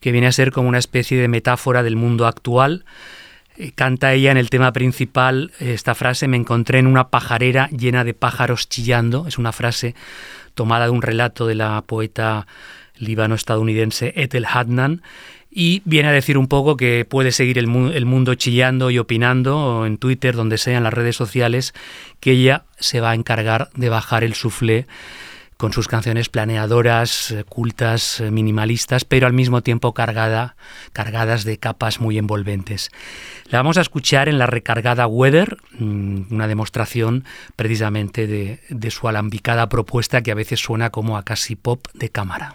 que 0.00 0.12
viene 0.12 0.26
a 0.26 0.32
ser 0.32 0.52
como 0.52 0.68
una 0.68 0.78
especie 0.78 1.18
de 1.18 1.28
metáfora 1.28 1.82
del 1.82 1.96
mundo 1.96 2.26
actual. 2.26 2.84
Eh, 3.58 3.72
canta 3.74 4.12
ella 4.12 4.30
en 4.30 4.36
el 4.36 4.50
tema 4.50 4.72
principal 4.72 5.52
eh, 5.60 5.72
esta 5.72 5.94
frase, 5.94 6.28
me 6.28 6.36
encontré 6.36 6.78
en 6.78 6.86
una 6.86 7.08
pajarera 7.08 7.68
llena 7.70 8.04
de 8.04 8.14
pájaros 8.14 8.68
chillando. 8.68 9.26
Es 9.26 9.38
una 9.38 9.52
frase 9.52 9.94
tomada 10.54 10.86
de 10.86 10.90
un 10.90 11.02
relato 11.02 11.46
de 11.46 11.54
la 11.54 11.82
poeta 11.82 12.46
líbano-estadounidense 12.98 14.12
Ethel 14.16 14.46
Hadnan 14.46 15.02
y 15.50 15.82
viene 15.84 16.08
a 16.08 16.12
decir 16.12 16.36
un 16.36 16.48
poco 16.48 16.76
que 16.76 17.06
puede 17.08 17.32
seguir 17.32 17.58
el, 17.58 17.66
el 17.94 18.06
mundo 18.06 18.34
chillando 18.34 18.90
y 18.90 18.98
opinando 18.98 19.86
en 19.86 19.96
Twitter, 19.96 20.34
donde 20.34 20.58
sea, 20.58 20.76
en 20.76 20.84
las 20.84 20.92
redes 20.92 21.16
sociales, 21.16 21.72
que 22.20 22.32
ella 22.32 22.64
se 22.78 23.00
va 23.00 23.10
a 23.10 23.14
encargar 23.14 23.70
de 23.74 23.88
bajar 23.88 24.22
el 24.22 24.34
suflé 24.34 24.86
con 25.56 25.72
sus 25.72 25.88
canciones 25.88 26.28
planeadoras, 26.28 27.30
eh, 27.30 27.44
cultas, 27.44 28.20
eh, 28.20 28.30
minimalistas, 28.30 29.04
pero 29.04 29.26
al 29.26 29.32
mismo 29.32 29.62
tiempo 29.62 29.94
cargada, 29.94 30.56
cargadas 30.92 31.44
de 31.44 31.58
capas 31.58 32.00
muy 32.00 32.18
envolventes. 32.18 32.90
La 33.46 33.58
vamos 33.58 33.78
a 33.78 33.80
escuchar 33.80 34.28
en 34.28 34.38
la 34.38 34.46
recargada 34.46 35.06
Weather, 35.06 35.56
mm, 35.78 36.32
una 36.32 36.48
demostración 36.48 37.24
precisamente 37.56 38.26
de, 38.26 38.60
de 38.68 38.90
su 38.90 39.08
alambicada 39.08 39.68
propuesta 39.68 40.22
que 40.22 40.32
a 40.32 40.34
veces 40.34 40.60
suena 40.60 40.90
como 40.90 41.16
a 41.16 41.22
casi 41.22 41.56
pop 41.56 41.86
de 41.94 42.10
cámara. 42.10 42.54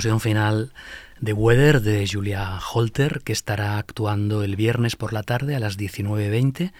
Explosión 0.00 0.20
final 0.20 0.72
de 1.20 1.34
Weather 1.34 1.82
de 1.82 2.08
Julia 2.10 2.58
Holter, 2.72 3.20
que 3.22 3.34
estará 3.34 3.76
actuando 3.76 4.42
el 4.42 4.56
viernes 4.56 4.96
por 4.96 5.12
la 5.12 5.22
tarde 5.22 5.56
a 5.56 5.60
las 5.60 5.76
19.20 5.76 6.72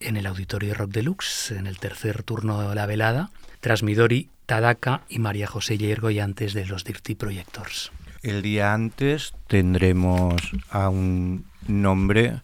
en 0.00 0.16
el 0.18 0.26
Auditorio 0.26 0.74
Rock 0.74 0.90
Deluxe, 0.90 1.52
en 1.52 1.66
el 1.66 1.78
tercer 1.78 2.22
turno 2.24 2.68
de 2.68 2.74
la 2.74 2.84
velada, 2.84 3.30
tras 3.60 3.82
Midori, 3.82 4.28
Tadaka 4.44 5.04
y 5.08 5.20
María 5.20 5.46
José 5.46 5.78
Yergo 5.78 6.10
y 6.10 6.20
antes 6.20 6.52
de 6.52 6.66
los 6.66 6.84
Dirty 6.84 7.14
Projectors. 7.14 7.92
El 8.22 8.42
día 8.42 8.74
antes 8.74 9.32
tendremos 9.46 10.34
a 10.68 10.90
un 10.90 11.46
nombre, 11.66 12.42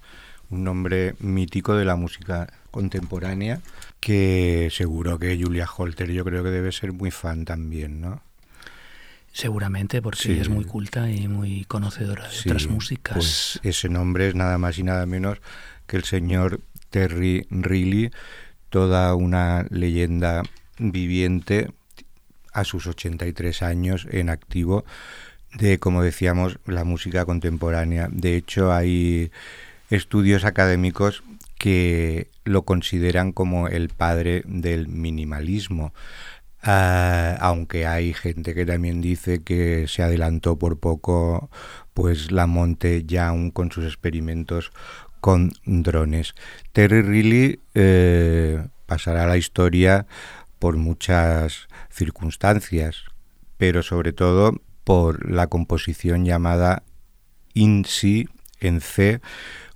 un 0.49 0.65
nombre 0.65 1.15
mítico 1.19 1.77
de 1.77 1.85
la 1.85 1.97
música 1.97 2.51
contemporánea, 2.71 3.61
que 4.01 4.71
seguro 4.73 5.19
que 5.19 5.39
Julia 5.39 5.69
Holter 5.77 6.11
yo 6.11 6.25
creo 6.25 6.43
que 6.43 6.49
debe 6.49 6.73
ser 6.73 6.95
muy 6.95 7.11
fan 7.11 7.45
también, 7.45 8.01
¿no? 8.01 8.23
Seguramente, 9.35 10.01
porque 10.01 10.23
Sí. 10.23 10.33
ella 10.33 10.43
es 10.43 10.49
muy 10.49 10.65
culta 10.65 11.11
y 11.11 11.27
muy 11.27 11.65
conocedora 11.65 12.29
de 12.29 12.31
Sí, 12.35 12.49
otras 12.49 12.69
músicas. 12.69 13.15
Pues 13.17 13.61
ese 13.65 13.89
nombre 13.89 14.29
es 14.29 14.37
nada 14.37 14.59
más 14.59 14.79
y 14.79 14.85
nada 14.85 15.05
menos 15.07 15.39
que 15.89 15.97
el 15.97 16.05
señor 16.05 16.61
Terry 16.91 17.45
Riley, 17.51 18.13
toda 18.71 19.13
una 19.17 19.67
leyenda 19.71 20.43
viviente 20.79 21.73
a 22.53 22.63
sus 22.63 22.87
83 22.87 23.63
años 23.63 24.07
en 24.09 24.31
activo 24.31 24.85
de, 25.53 25.81
como 25.81 26.03
decíamos, 26.05 26.61
la 26.65 26.85
música 26.85 27.25
contemporánea. 27.25 28.09
De 28.13 28.37
hecho, 28.37 28.73
hay 28.73 29.33
estudios 29.91 30.45
académicos 30.45 31.25
que 31.59 32.29
lo 32.45 32.63
consideran 32.63 33.33
como 33.33 33.67
el 33.67 33.89
padre 33.89 34.43
del 34.47 34.87
minimalismo. 34.87 35.93
Ah, 36.67 37.37
aunque 37.41 37.87
hay 37.87 38.15
gente 38.15 38.55
que 38.55 38.65
también 38.65 39.03
dice 39.03 39.43
que 39.43 39.87
se 39.87 40.03
adelantó 40.03 40.59
por 40.59 40.79
poco 40.81 41.51
pues 41.93 42.33
la 42.33 42.47
Monte 42.47 43.05
Young 43.05 43.53
con 43.53 43.71
sus 43.71 43.85
experimentos 43.85 44.73
con 45.21 45.53
drones. 45.67 46.35
Terry 46.73 47.03
Riley 47.03 47.61
eh, 47.75 48.67
pasará 48.87 49.25
a 49.25 49.27
la 49.27 49.37
historia 49.37 50.07
por 50.59 50.79
muchas 50.79 51.69
circunstancias, 51.91 53.05
pero 53.59 53.83
sobre 53.83 54.15
todo 54.15 54.55
por 54.85 55.31
la 55.31 55.49
composición 55.49 56.25
llamada 56.25 56.83
In 57.53 57.85
Si 57.85 58.27
en 58.61 58.81
C, 58.81 59.21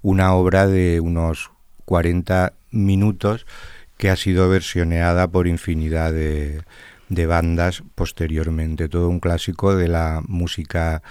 una 0.00 0.32
obra 0.32 0.66
de 0.66 1.00
unos 1.00 1.50
40 1.84 2.54
minutos 2.70 3.46
que 3.98 4.10
ha 4.10 4.16
sido 4.16 4.48
versioneada 4.48 5.28
por 5.28 5.46
infinidad 5.46 6.12
de, 6.12 6.62
de 7.08 7.26
bandas 7.26 7.82
posteriormente. 7.94 8.88
Todo 8.88 9.08
un 9.08 9.20
clásico 9.20 9.76
de 9.76 9.88
la 9.88 10.22
música 10.26 11.02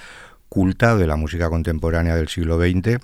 culta, 0.50 0.96
de 0.96 1.08
la 1.08 1.16
música 1.16 1.50
contemporánea 1.50 2.16
del 2.16 2.30
siglo 2.30 2.58
XX, 2.58 3.00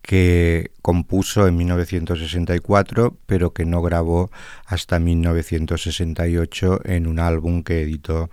que 0.00 0.70
compuso 0.82 1.48
en 1.48 1.56
1964, 1.56 3.16
pero 3.26 3.52
que 3.52 3.64
no 3.64 3.82
grabó 3.82 4.30
hasta 4.64 5.00
1968 5.00 6.80
en 6.84 7.06
un 7.08 7.18
álbum 7.18 7.62
que 7.62 7.82
editó 7.82 8.30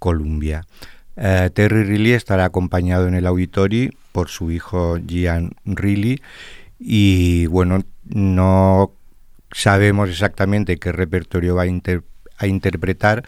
Columbia. 0.00 0.66
Eh, 1.16 1.50
Terry 1.54 1.84
Riley 1.84 2.12
estará 2.12 2.44
acompañado 2.44 3.06
en 3.06 3.14
el 3.14 3.26
auditorio 3.26 3.90
por 4.12 4.28
su 4.28 4.50
hijo 4.50 4.98
Gian 5.06 5.52
Riley 5.64 6.20
y 6.78 7.46
bueno, 7.46 7.84
no 8.04 8.95
sabemos 9.56 10.10
exactamente 10.10 10.76
qué 10.76 10.92
repertorio 10.92 11.54
va 11.54 11.62
a, 11.62 11.66
inter- 11.66 12.04
a 12.36 12.46
interpretar, 12.46 13.24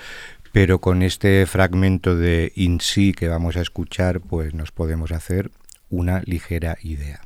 pero 0.53 0.79
con 0.79 1.03
este 1.03 1.47
fragmento 1.47 2.17
de 2.17 2.53
In 2.55 2.81
Si 2.81 3.13
que 3.15 3.29
vamos 3.29 3.57
a 3.57 3.63
escuchar, 3.63 4.21
pues 4.21 4.53
nos 4.53 4.71
podemos 4.71 5.11
hacer 5.13 5.51
una 5.89 6.21
ligera 6.27 6.77
idea. 6.83 7.21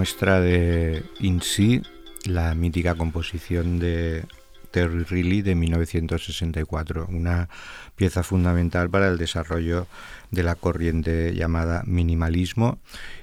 Muestra 0.00 0.40
de 0.40 1.02
In 1.18 1.42
Si, 1.42 1.82
la 2.24 2.54
mítica 2.54 2.94
composición 2.94 3.78
de 3.78 4.24
Terry 4.70 5.04
Riley 5.04 5.42
de 5.42 5.54
1964, 5.54 7.06
una 7.10 7.50
pieza 8.00 8.22
fundamental 8.22 8.88
para 8.88 9.08
el 9.08 9.18
desarrollo 9.18 9.86
de 10.30 10.42
la 10.42 10.54
corriente 10.54 11.34
llamada 11.34 11.82
minimalismo 11.84 12.78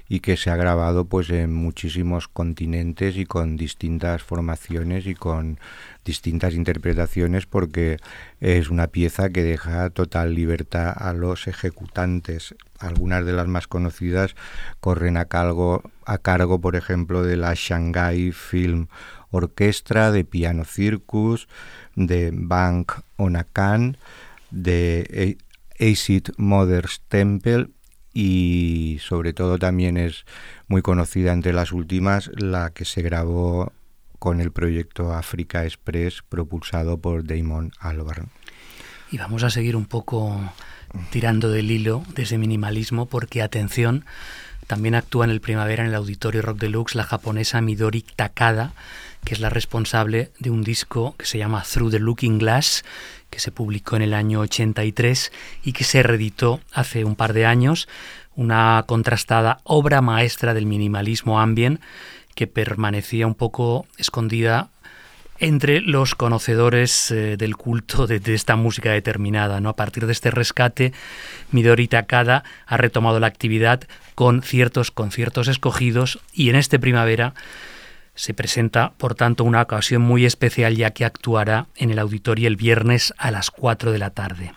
y 0.08 0.20
que 0.20 0.36
se 0.36 0.50
ha 0.50 0.56
grabado 0.56 1.04
pues 1.04 1.30
en 1.30 1.52
muchísimos 1.52 2.28
continentes 2.28 3.16
y 3.16 3.26
con 3.26 3.56
distintas 3.56 4.22
formaciones 4.22 5.04
y 5.08 5.16
con 5.16 5.58
distintas 6.04 6.54
interpretaciones 6.54 7.46
porque 7.46 7.96
es 8.38 8.70
una 8.70 8.86
pieza 8.86 9.30
que 9.30 9.42
deja 9.42 9.90
total 9.90 10.36
libertad 10.36 10.94
a 10.96 11.12
los 11.12 11.48
ejecutantes. 11.48 12.54
Algunas 12.78 13.26
de 13.26 13.32
las 13.32 13.48
más 13.48 13.66
conocidas 13.66 14.36
corren 14.78 15.16
a 15.16 15.24
cargo, 15.24 15.82
a 16.06 16.18
cargo 16.18 16.60
por 16.60 16.76
ejemplo, 16.76 17.24
de 17.24 17.36
la 17.36 17.52
Shanghai 17.56 18.30
Film 18.30 18.86
Orquestra, 19.32 20.12
de 20.12 20.24
Piano 20.24 20.64
Circus, 20.64 21.48
de 21.96 22.30
Bank 22.32 22.92
Onakan, 23.16 23.96
de 24.50 25.38
Acid 25.78 26.28
Mother's 26.36 27.00
Temple 27.08 27.68
y 28.12 28.98
sobre 29.00 29.32
todo 29.32 29.58
también 29.58 29.96
es 29.96 30.24
muy 30.66 30.82
conocida 30.82 31.32
entre 31.32 31.52
las 31.52 31.72
últimas 31.72 32.30
la 32.34 32.70
que 32.70 32.84
se 32.84 33.02
grabó 33.02 33.72
con 34.18 34.40
el 34.40 34.50
proyecto 34.50 35.12
Africa 35.12 35.64
Express 35.64 36.22
propulsado 36.28 36.98
por 36.98 37.24
Damon 37.24 37.72
Albarn. 37.78 38.28
Y 39.10 39.18
vamos 39.18 39.44
a 39.44 39.50
seguir 39.50 39.76
un 39.76 39.86
poco 39.86 40.52
tirando 41.10 41.50
del 41.50 41.70
hilo 41.70 42.02
desde 42.14 42.38
minimalismo 42.38 43.06
porque 43.06 43.42
atención, 43.42 44.04
también 44.66 44.94
actúa 44.94 45.24
en 45.24 45.30
el 45.30 45.40
primavera 45.40 45.82
en 45.82 45.90
el 45.90 45.94
Auditorio 45.94 46.42
Rock 46.42 46.58
Deluxe 46.58 46.94
la 46.94 47.04
japonesa 47.04 47.60
Midori 47.60 48.02
Takada, 48.02 48.72
que 49.24 49.34
es 49.34 49.40
la 49.40 49.50
responsable 49.50 50.30
de 50.38 50.50
un 50.50 50.62
disco 50.62 51.14
que 51.18 51.26
se 51.26 51.38
llama 51.38 51.62
Through 51.62 51.90
the 51.92 51.98
Looking 51.98 52.38
Glass, 52.38 52.84
que 53.30 53.40
se 53.40 53.52
publicó 53.52 53.96
en 53.96 54.02
el 54.02 54.14
año 54.14 54.40
83 54.40 55.32
y 55.62 55.72
que 55.72 55.84
se 55.84 56.02
reeditó 56.02 56.60
hace 56.72 57.04
un 57.04 57.16
par 57.16 57.32
de 57.32 57.46
años, 57.46 57.88
una 58.34 58.84
contrastada 58.86 59.58
obra 59.64 60.00
maestra 60.00 60.54
del 60.54 60.66
minimalismo 60.66 61.40
ambient 61.40 61.80
que 62.34 62.46
permanecía 62.46 63.26
un 63.26 63.34
poco 63.34 63.86
escondida 63.96 64.70
entre 65.40 65.80
los 65.80 66.14
conocedores 66.14 67.10
eh, 67.10 67.36
del 67.36 67.56
culto 67.56 68.06
de, 68.06 68.20
esta 68.34 68.56
música 68.56 68.90
determinada. 68.90 69.60
¿no? 69.60 69.70
A 69.70 69.76
partir 69.76 70.06
de 70.06 70.12
este 70.12 70.30
rescate, 70.30 70.92
Midori 71.52 71.88
Takada 71.88 72.44
ha 72.66 72.76
retomado 72.76 73.20
la 73.20 73.28
actividad 73.28 73.82
con 74.14 74.42
ciertos 74.42 74.90
conciertos 74.90 75.48
escogidos 75.48 76.18
y 76.32 76.50
en 76.50 76.56
este 76.56 76.78
primavera 76.78 77.34
se 78.18 78.34
presenta, 78.34 78.94
por 78.98 79.14
tanto, 79.14 79.44
una 79.44 79.62
ocasión 79.62 80.02
muy 80.02 80.26
especial 80.26 80.74
ya 80.74 80.90
que 80.90 81.04
actuará 81.04 81.68
en 81.76 81.90
el 81.90 82.00
auditorio 82.00 82.48
el 82.48 82.56
viernes 82.56 83.14
a 83.16 83.30
las 83.30 83.52
4 83.52 83.92
de 83.92 83.98
la 83.98 84.10
tarde. 84.10 84.52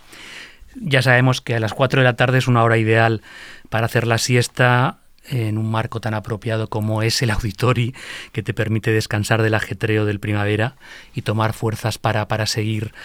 Ya 0.75 1.03
sabemos 1.03 1.41
que 1.41 1.53
a 1.53 1.59
las 1.59 1.71
4 1.71 2.01
de 2.01 2.05
la 2.05 2.15
tarde 2.15 2.39
es 2.39 2.47
una 2.47 2.63
hora 2.63 2.79
ideal 2.79 3.21
para 3.69 3.85
hacer 3.85 4.07
la 4.07 4.17
siesta 4.17 4.97
en 5.29 5.59
un 5.59 5.69
marco 5.69 6.01
tan 6.01 6.15
apropiado 6.15 6.69
como 6.69 7.03
es 7.03 7.21
el 7.21 7.29
auditorio, 7.29 7.93
que 8.31 8.41
te 8.41 8.55
permite 8.55 8.91
descansar 8.91 9.43
del 9.43 9.53
ajetreo 9.53 10.05
del 10.05 10.19
primavera 10.19 10.73
y 11.13 11.21
tomar 11.21 11.53
fuerzas 11.53 11.99
para, 11.99 12.27
para 12.27 12.47
seguir 12.47 12.95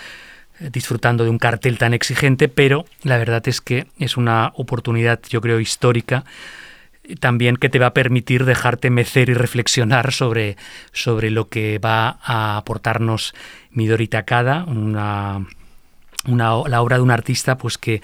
eh, 0.61 0.71
disfrutando 0.73 1.25
de 1.25 1.31
un 1.31 1.39
cartel 1.39 1.77
tan 1.77 1.93
exigente, 1.93 2.49
pero 2.49 2.87
la 3.03 3.19
verdad 3.19 3.47
es 3.47 3.61
que 3.61 3.89
es 3.99 4.17
una 4.17 4.53
oportunidad, 4.55 5.21
yo 5.29 5.43
creo, 5.43 5.61
histórica 5.61 6.25
también 7.21 7.57
que 7.57 7.69
te 7.69 7.79
va 7.79 7.87
a 7.87 7.95
permitir 7.95 8.45
dejarte 8.45 8.91
mecer 8.91 9.29
y 9.29 9.35
reflexionar 9.35 10.13
sobre, 10.13 10.57
sobre 10.93 11.31
lo 11.31 11.49
que 11.49 11.79
va 11.79 12.19
a 12.23 12.57
aportarnos 12.57 13.35
Midori 13.71 14.09
Takada, 14.09 14.65
una, 14.65 15.47
una, 16.27 16.69
la 16.69 16.83
obra 16.83 16.97
de 16.97 17.03
un 17.03 17.11
artista 17.11 17.59
pues 17.59 17.79
que, 17.79 18.03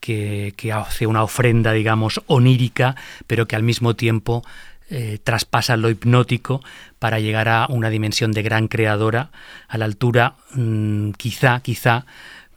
que, 0.00 0.54
que, 0.56 0.72
hace 0.72 1.06
una 1.06 1.22
ofrenda, 1.22 1.72
digamos, 1.72 2.22
onírica, 2.26 2.96
pero 3.26 3.46
que 3.46 3.56
al 3.56 3.62
mismo 3.62 3.94
tiempo 3.94 4.44
eh, 4.90 5.18
traspasa 5.22 5.76
lo 5.76 5.90
hipnótico 5.90 6.62
para 6.98 7.20
llegar 7.20 7.48
a 7.48 7.66
una 7.68 7.90
dimensión 7.90 8.32
de 8.32 8.42
gran 8.42 8.68
creadora, 8.68 9.30
a 9.68 9.76
la 9.76 9.84
altura, 9.84 10.36
mmm, 10.54 11.10
quizá, 11.10 11.60
quizá, 11.60 12.06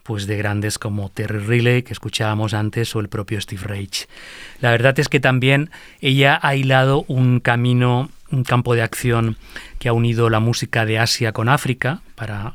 pues 0.02 0.26
de 0.26 0.36
grandes 0.36 0.78
como 0.78 1.08
Terry 1.10 1.38
Riley, 1.38 1.82
que 1.82 1.92
escuchábamos 1.92 2.54
antes, 2.54 2.94
o 2.96 3.00
el 3.00 3.08
propio 3.08 3.40
Steve 3.40 3.62
Reich. 3.64 4.08
La 4.60 4.70
verdad 4.70 4.98
es 4.98 5.08
que 5.08 5.20
también 5.20 5.70
ella 6.00 6.38
ha 6.42 6.54
hilado 6.56 7.04
un 7.08 7.40
camino, 7.40 8.10
un 8.30 8.44
campo 8.44 8.74
de 8.74 8.82
acción 8.82 9.36
que 9.78 9.88
ha 9.88 9.92
unido 9.92 10.30
la 10.30 10.40
música 10.40 10.86
de 10.86 10.98
Asia 10.98 11.32
con 11.32 11.48
África 11.48 12.02
para 12.14 12.54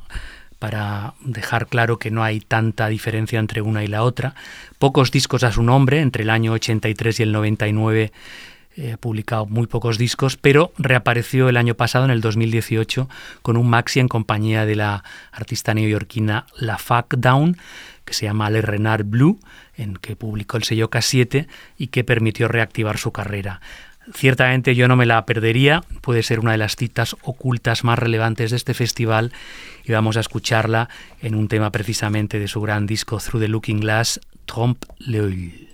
para 0.60 1.13
dejar 1.21 1.67
claro 1.67 1.99
que 1.99 2.10
no 2.10 2.23
hay 2.23 2.39
tanta 2.39 2.88
diferencia 2.88 3.39
entre 3.39 3.62
una 3.62 3.83
y 3.83 3.88
la 3.88 4.03
otra. 4.03 4.33
Pocos 4.79 5.12
discos 5.12 5.43
a 5.43 5.51
su 5.51 5.62
nombre, 5.62 6.01
entre 6.01 6.23
el 6.23 6.29
año 6.29 6.53
83 6.53 7.19
y 7.19 7.23
el 7.23 7.31
99 7.31 8.12
eh, 8.77 8.93
ha 8.93 8.97
publicado 8.97 9.47
muy 9.47 9.65
pocos 9.65 9.97
discos, 9.97 10.37
pero 10.37 10.71
reapareció 10.77 11.49
el 11.49 11.57
año 11.57 11.73
pasado, 11.73 12.05
en 12.05 12.11
el 12.11 12.21
2018, 12.21 13.09
con 13.41 13.57
un 13.57 13.67
maxi 13.67 13.99
en 13.99 14.07
compañía 14.07 14.67
de 14.67 14.75
la 14.75 15.03
artista 15.31 15.73
neoyorquina 15.73 16.45
La 16.59 16.77
Fuck 16.77 17.15
Down, 17.15 17.57
que 18.05 18.13
se 18.13 18.27
llama 18.27 18.51
Le 18.51 18.61
Renard 18.61 19.03
Blue, 19.03 19.39
en 19.75 19.95
que 19.95 20.15
publicó 20.15 20.57
el 20.57 20.63
sello 20.63 20.91
K7 20.91 21.47
y 21.77 21.87
que 21.87 22.03
permitió 22.03 22.47
reactivar 22.47 22.99
su 22.99 23.11
carrera. 23.11 23.61
Ciertamente 24.13 24.75
yo 24.75 24.87
no 24.87 24.95
me 24.95 25.07
la 25.07 25.25
perdería, 25.25 25.83
puede 26.01 26.21
ser 26.21 26.39
una 26.39 26.51
de 26.51 26.59
las 26.59 26.75
citas 26.75 27.15
ocultas 27.23 27.83
más 27.83 27.97
relevantes 27.97 28.51
de 28.51 28.57
este 28.57 28.75
festival 28.75 29.33
y 29.83 29.91
vamos 29.91 30.17
a 30.17 30.21
escucharla 30.21 30.87
en 31.19 31.33
un 31.33 31.47
tema 31.47 31.71
precisamente 31.71 32.39
de 32.39 32.47
su 32.47 32.61
gran 32.61 32.85
disco 32.85 33.17
Through 33.17 33.41
the 33.41 33.47
Looking 33.47 33.79
Glass, 33.79 34.21
Trompe 34.45 34.85
l'œil. 34.99 35.67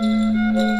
Música 0.00 0.71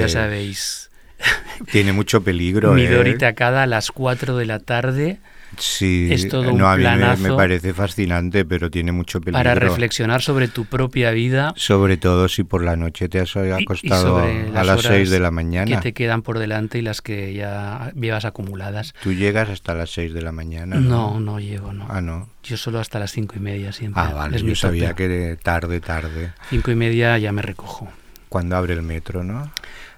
Pues, 0.00 0.12
ya 0.12 0.20
sabéis, 0.22 0.90
Tiene 1.72 1.92
mucho 1.92 2.22
peligro. 2.22 2.72
Midori 2.72 3.12
¿eh? 3.12 3.18
Takada 3.18 3.62
a 3.62 3.66
las 3.66 3.90
4 3.90 4.36
de 4.36 4.46
la 4.46 4.58
tarde 4.60 5.18
Sí, 5.58 6.08
es 6.10 6.28
todo 6.28 6.52
un 6.52 6.58
no, 6.58 6.68
a 6.68 6.76
mí 6.76 6.82
me- 6.84 7.16
me, 7.16 7.32
parece 7.32 7.72
fascinante, 7.72 8.44
pero 8.44 8.70
tiene 8.70 8.92
mucho 8.92 9.20
peligro. 9.20 9.38
para 9.38 9.54
reflexionar 9.54 10.20
sobre 10.20 10.48
tu 10.48 10.66
propia 10.66 11.12
vida 11.12 11.54
Sobre 11.56 11.96
todo 11.96 12.28
si 12.28 12.42
por 12.42 12.62
la 12.62 12.76
noche 12.76 13.08
te 13.08 13.20
has 13.20 13.34
y- 13.36 13.38
y 13.38 13.50
acostado 13.52 14.18
sobre 14.18 14.48
a 14.48 14.50
las 14.50 14.66
las 14.66 14.78
horas 14.80 14.92
6 14.92 15.08
de 15.10 15.20
la 15.20 15.28
que 15.28 15.34
mañana. 15.34 15.80
te 15.80 15.94
quedan 15.94 16.20
por 16.22 16.38
delante 16.38 16.78
y 16.78 16.82
las 16.82 17.00
que 17.00 17.32
ya 17.32 17.92
llevas 17.98 18.26
acumuladas. 18.26 18.92
Tú 19.02 19.14
llegas 19.14 19.48
hasta 19.48 19.74
las 19.74 19.90
6 19.90 20.12
de 20.12 20.20
la 20.20 20.32
mañana. 20.32 20.76
No, 20.76 21.20
no 21.20 21.40
llego, 21.40 21.72
no. 21.72 21.86
Ah, 21.88 22.02
no. 22.02 22.28
Yo 22.42 22.56
solo 22.58 22.78
hasta 22.78 22.98
las 22.98 23.12
cinco 23.12 23.36
y 23.36 23.40
media 23.40 23.72
siempre. 23.72 24.02
Ah, 24.04 24.12
vale, 24.12 24.36
es 24.36 24.42
yo 24.42 24.48
mi 24.48 24.56
sabía 24.56 24.90
tope. 24.90 25.08
que 25.08 25.36
tarde, 25.42 25.80
tarde. 25.80 26.32
Cinco 26.50 26.70
y 26.70 26.74
media 26.74 27.16
ya 27.16 27.32
me 27.32 27.40
recojo. 27.40 27.88
Cuando 28.36 28.54
abre 28.58 28.74
el 28.74 28.82
metro, 28.82 29.24
¿no? 29.24 29.50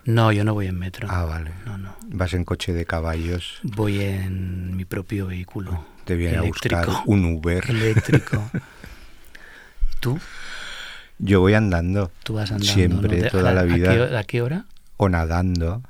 No, 0.04 0.30
yo 0.30 0.44
no 0.44 0.54
voy 0.54 0.68
en 0.68 0.78
metro. 0.78 1.08
Ah, 1.10 1.24
vale. 1.24 1.50
No, 1.66 1.76
no. 1.76 1.96
Vas 2.06 2.34
en 2.34 2.44
coche 2.44 2.72
de 2.72 2.84
caballos, 2.86 3.58
Voy 3.64 4.00
en 4.00 4.76
mi 4.76 4.84
propio 4.84 5.26
vehículo. 5.26 5.84
te 6.04 6.14
viene 6.14 6.36
eléctrico. 6.36 6.76
a 6.76 6.84
buscar 6.86 7.02
un 7.06 7.24
Uber. 7.24 7.64
Eléctrico. 7.68 8.48
¿Tú? 9.98 10.20
Yo 11.18 11.40
voy 11.40 11.54
andando 11.54 12.12
Tú 12.22 12.34
vas 12.34 12.52
andando. 12.52 12.72
Siempre, 12.72 13.22
toda 13.28 13.50
la 13.52 13.62
¿a 13.62 13.64
vida. 13.64 13.92
qué, 14.08 14.16
¿A 14.16 14.22
qué 14.22 14.40
hora? 14.42 14.66
o 14.98 15.08
nadando. 15.08 15.82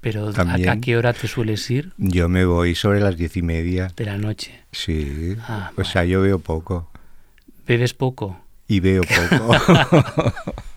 Pero 0.00 0.30
¿a- 0.30 0.32
También. 0.32 0.68
¿a, 0.70 0.80
qué 0.80 0.96
hora 0.96 1.12
te 1.12 1.28
sueles 1.28 1.70
ir? 1.70 1.92
Yo 1.96 2.28
me 2.28 2.44
voy 2.44 2.74
sobre 2.74 2.98
las 2.98 3.16
diez 3.16 3.36
y 3.36 3.42
media. 3.42 3.92
De 3.96 4.04
la 4.04 4.18
noche. 4.18 4.64
Sí. 4.72 5.36
Ah, 5.46 5.70
o 5.76 5.84
sea, 5.84 6.04
yo 6.04 6.22
veo 6.22 6.40
poco. 6.40 6.90
¿Bebes 7.68 7.94
poco? 7.94 8.40
Y 8.66 8.80
veo 8.80 9.02
poco. 9.38 9.54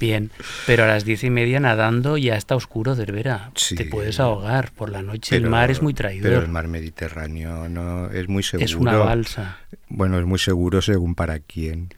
Bien, 0.00 0.30
pero 0.66 0.84
a 0.84 0.86
las 0.88 1.04
diez 1.04 1.22
y 1.24 1.30
media 1.30 1.60
nadando 1.60 2.16
ya 2.16 2.34
está 2.36 2.56
oscuro, 2.56 2.96
Cervera. 2.96 3.50
Sí. 3.54 3.74
Te 3.76 3.84
puedes 3.84 4.18
ahogar. 4.18 4.72
Por 4.72 4.90
la 4.90 5.02
noche 5.02 5.36
el 5.36 5.42
Pero- 5.42 5.50
mar 5.50 5.70
es 5.70 5.82
muy 5.82 5.92
Pero 5.94 6.08
traidor. 6.08 6.42
el 6.44 6.48
mar 6.48 6.66
Mediterráneo 6.68 7.68
no 7.68 8.10
es 8.10 8.26
muy 8.28 8.42
seguro. 8.42 8.64
Es 8.64 8.74
una 8.74 8.96
balsa. 8.96 9.58
Bueno, 9.88 10.18
es 10.18 10.24
muy 10.24 10.38
seguro 10.38 10.80
según 10.82 11.14
para 11.14 11.38
quién. 11.38 11.90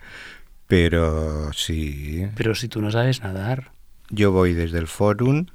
Pero 0.66 1.52
sí. 1.52 2.26
Pero 2.34 2.54
si 2.54 2.68
tú 2.68 2.80
no 2.82 2.90
sabes 2.90 3.22
nadar, 3.22 3.70
Yo 4.10 4.30
voy 4.32 4.52
desde 4.52 4.78
el 4.78 4.88
Forum 4.88 5.46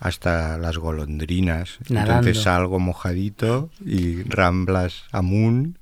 hasta 0.00 0.58
las 0.58 0.78
golondrinas. 0.78 1.78
Nadando. 1.88 2.12
Entonces 2.28 2.42
salgo 2.42 2.80
mojadito 2.80 3.70
y 3.86 4.22
ramblas 4.24 5.04
amun 5.12 5.76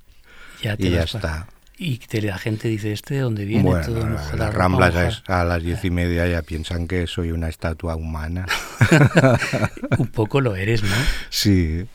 ya 0.61 0.75
te 0.77 0.87
y 0.87 0.91
ya 0.91 1.03
está. 1.03 1.47
Y 1.81 2.01
la 2.21 2.37
gente 2.37 2.67
dice, 2.67 2.91
¿este 2.91 3.13
de 3.15 3.19
dónde 3.21 3.45
viene? 3.45 3.63
Bueno, 3.63 3.85
Todo 3.85 3.99
la- 4.35 4.51
la 4.51 4.67
mojada". 4.67 5.07
es- 5.07 5.23
a 5.27 5.45
las 5.45 5.63
diez 5.63 5.85
y 5.85 5.89
media 5.89 6.27
ya 6.27 6.41
piensan 6.41 6.87
que 6.87 7.07
soy 7.07 7.31
una 7.31 7.47
estatua 7.47 7.95
humana. 7.95 8.45
Un 9.97 10.07
poco 10.07 10.41
lo 10.41 10.55
eres, 10.57 10.83
¿no? 10.83 10.89
sí. 11.29 11.85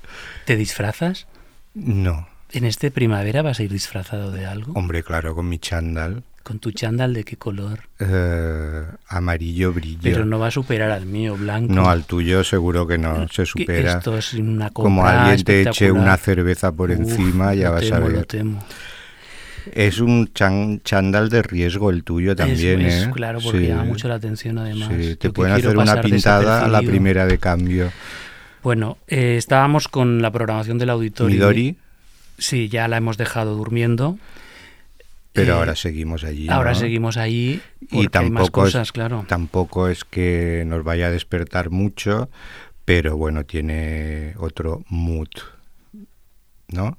¿Te 0.47 0.57
disfrazas? 0.57 1.27
No. 1.75 2.29
¿En 2.53 2.65
este 2.65 2.91
primavera 2.91 3.43
vas 3.43 3.59
a 3.61 3.63
ir 3.63 3.73
disfrazado 3.73 4.31
de 4.31 4.47
algo? 4.47 4.73
Hombre, 4.75 5.03
claro, 5.03 5.35
con 5.35 5.49
mi 5.49 5.59
chándal. 5.59 6.23
¿Con 6.43 6.59
tu 6.61 6.73
chándal 6.73 7.13
de 7.15 7.25
qué 7.25 7.37
color? 7.37 7.81
eh, 8.01 8.85
amarillo 9.09 9.73
brillo. 9.73 10.01
Pero 10.03 10.25
no 10.25 10.39
va 10.39 10.49
a 10.49 10.51
superar 10.51 10.91
al 10.91 11.05
mío, 11.07 11.37
blanco. 11.37 11.73
No, 11.73 11.89
al 11.91 12.05
tuyo 12.05 12.45
seguro 12.45 12.87
que 12.87 12.97
no 12.99 13.27
se 13.29 13.45
supera. 13.47 13.93
Esto 13.93 14.17
es 14.17 14.35
una 14.35 14.71
Como 14.71 15.07
alguien 15.07 15.43
te 15.45 15.63
eche 15.63 15.91
una 15.91 16.17
cerveza 16.17 16.71
por 16.73 16.91
Uf, 16.91 16.99
encima, 16.99 17.55
ya 17.55 17.69
lo 17.69 17.73
vas 17.75 17.83
temo, 17.83 17.97
a 17.97 18.01
Lo 18.01 18.07
ver. 18.09 18.27
temo. 18.27 18.65
Es 19.73 19.99
un 20.01 20.33
chan- 20.35 20.81
chándal 20.85 21.29
de 21.31 21.43
riesgo 21.43 21.91
el 21.91 22.05
tuyo 22.05 22.37
también, 22.37 22.81
es, 22.83 22.95
es 22.95 23.03
¿eh? 23.05 23.11
claro, 23.15 23.41
porque 23.43 23.61
Sí. 23.61 23.67
llama 23.69 23.85
mucho 23.85 24.09
la 24.09 24.15
atención 24.17 24.59
además. 24.59 24.91
Sí, 24.99 25.17
te 25.17 25.31
pueden 25.31 25.55
hacer 25.55 25.77
una 25.77 25.87
pasar 25.87 26.05
pintada 26.05 26.65
a 26.65 26.69
la 26.69 26.83
primera 26.83 27.27
de 27.27 27.39
cambio. 27.39 27.91
Bueno, 28.63 28.97
eh, 29.09 29.37
estábamos 29.39 29.89
con 29.89 30.23
la 30.23 30.31
programación 30.31 30.79
del 30.79 30.91
auditorio. 30.91 31.35
Midori, 31.37 31.77
Sí, 32.37 32.69
ya 32.69 32.89
la 32.89 32.97
hemos 32.97 33.17
dejado 33.17 33.55
durmiendo. 33.55 34.19
pero 35.33 35.55
Eh, 35.55 35.57
ahora 35.59 35.77
seguimos 35.77 36.25
allí. 36.25 36.49
Ahora 36.49 36.71
¿no? 36.73 36.77
seguimos 36.79 37.17
allí 37.17 37.61
y 37.91 37.97
hay 37.99 38.03
más 38.05 38.11
tampoco 38.11 38.51
cosas, 38.63 38.89
es, 38.89 38.93
claro. 38.93 39.25
tampoco 39.29 39.89
es 39.89 40.05
que 40.05 40.65
nos 40.67 40.83
vaya 40.85 41.07
a 41.07 41.11
despertar 41.11 41.71
mucho, 41.71 42.29
pero 42.85 43.17
bueno, 43.17 43.45
tiene 43.45 44.35
otro 44.39 44.85
mood, 44.89 45.29
¿no? 46.69 46.99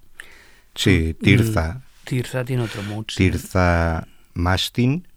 Sí, 0.74 1.16
Tirza, 1.22 1.82
Tirza 2.06 2.46
tiene 2.46 2.64
otro 2.64 2.82
mood. 2.84 3.06
sí. 3.10 3.30
Tirza 3.30 4.08
Mastin, 4.34 5.08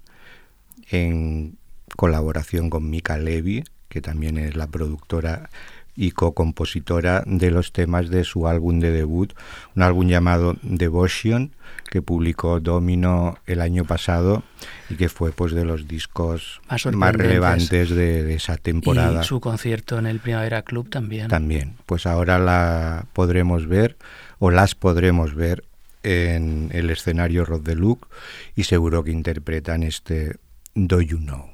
en 0.91 1.57
colaboración 1.97 2.70
con 2.70 2.89
Mika 2.89 3.18
Levy, 3.18 3.64
que 3.89 4.01
también 4.01 4.39
es 4.39 4.57
la 4.57 4.66
productora 4.66 5.51
y 5.97 6.12
co-compositora 6.12 7.24
de 7.26 7.51
los 7.51 7.72
temas 7.72 8.09
de 8.09 8.22
su 8.22 8.47
álbum 8.47 8.78
de 8.78 8.93
debut, 8.93 9.32
un 9.74 9.82
álbum 9.82 10.07
llamado 10.07 10.57
Devotion, 10.62 11.51
que 11.91 12.03
publicó 12.03 12.61
Domino 12.61 13.39
el 13.47 13.61
año 13.61 13.84
pasado 13.84 14.45
y 14.89 14.95
que 14.95 15.09
fue 15.09 15.32
pues 15.32 15.53
de 15.53 15.64
los 15.64 15.89
discos 15.89 16.61
Más 16.93 17.14
relevantes 17.16 17.91
de, 17.91 18.22
de 18.22 18.34
esa 18.34 18.57
temporada. 18.57 19.22
Y 19.22 19.24
su 19.24 19.41
concierto 19.41 19.99
en 19.99 20.07
el 20.07 20.20
Primavera 20.20 20.62
Club 20.62 20.89
también. 20.89 21.26
También, 21.26 21.74
pues 21.84 22.07
ahora 22.07 22.39
la 22.39 23.07
podremos 23.12 23.66
ver 23.66 23.97
o 24.39 24.53
las 24.53 24.76
podremos 24.76 25.34
ver 25.34 25.64
en 26.03 26.70
el 26.72 26.90
escenario 26.90 27.44
Rod 27.44 27.62
de 27.62 27.74
Luke 27.74 28.07
y 28.55 28.64
seguro 28.64 29.05
que 29.05 29.11
interpretan 29.11 29.82
este 29.82 30.36
Do 30.74 31.01
You 31.01 31.18
Know. 31.18 31.51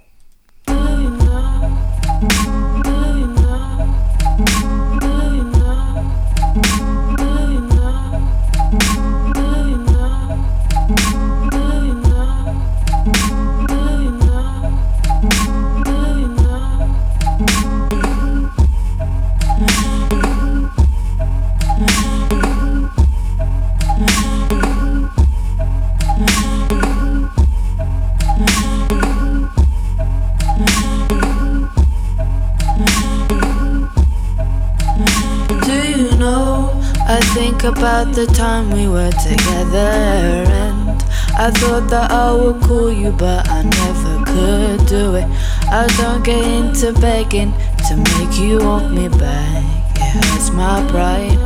About 37.65 38.15
the 38.15 38.27
time 38.27 38.71
we 38.71 38.87
were 38.89 39.11
together, 39.13 40.45
and 40.53 41.03
I 41.37 41.51
thought 41.51 41.89
that 41.91 42.11
I 42.11 42.33
would 42.35 42.63
call 42.63 42.93
you, 42.93 43.11
but 43.11 43.49
I 43.49 43.63
never 43.63 44.25
could 44.25 44.87
do 44.87 45.15
it. 45.15 45.27
I 45.71 45.87
don't 45.99 46.23
get 46.23 46.45
into 46.45 46.93
begging 47.01 47.53
to 47.89 47.97
make 47.97 48.39
you 48.39 48.59
want 48.59 48.93
me 48.93 49.09
back. 49.09 49.65
It 49.97 50.25
hurts 50.25 50.51
my 50.51 50.87
pride. 50.91 51.39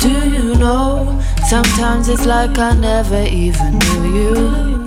Do 0.00 0.28
you 0.28 0.54
know? 0.54 1.20
Sometimes 1.48 2.08
it's 2.08 2.24
like 2.24 2.58
I 2.58 2.74
never 2.74 3.22
even 3.22 3.78
knew 3.78 4.04
you. 4.18 4.86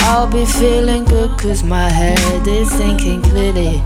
I'll 0.00 0.30
be 0.30 0.44
feeling 0.44 1.04
good 1.04 1.38
cause 1.38 1.62
my 1.62 1.88
head 1.88 2.46
is 2.46 2.72
thinking 2.74 3.22
clearly. 3.22 3.82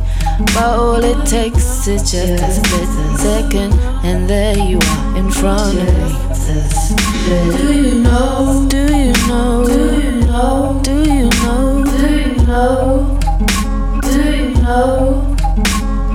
But 0.55 0.78
all 0.78 1.05
it 1.05 1.26
takes 1.26 1.86
is 1.86 2.11
just 2.11 2.43
a 2.43 2.51
split 2.51 3.08
second, 3.19 3.73
and 4.05 4.31
there 4.31 4.57
you 4.57 4.79
are 4.79 5.16
in 5.16 5.31
front 5.31 5.77
of 5.77 5.89
me. 5.99 6.14
Do 7.59 7.73
you 7.75 7.95
know? 8.01 8.66
Do 8.69 8.79
you 8.79 9.12
know? 9.27 9.66
Do 9.66 9.79
you 10.01 10.12
know? 10.27 10.81
Do 10.85 10.95
you 11.03 11.29
know? 11.41 11.85
Do 11.99 12.07
you 12.16 12.35
know? 12.47 13.19
Do 14.03 14.21
you 14.37 14.55
know? 14.62 15.37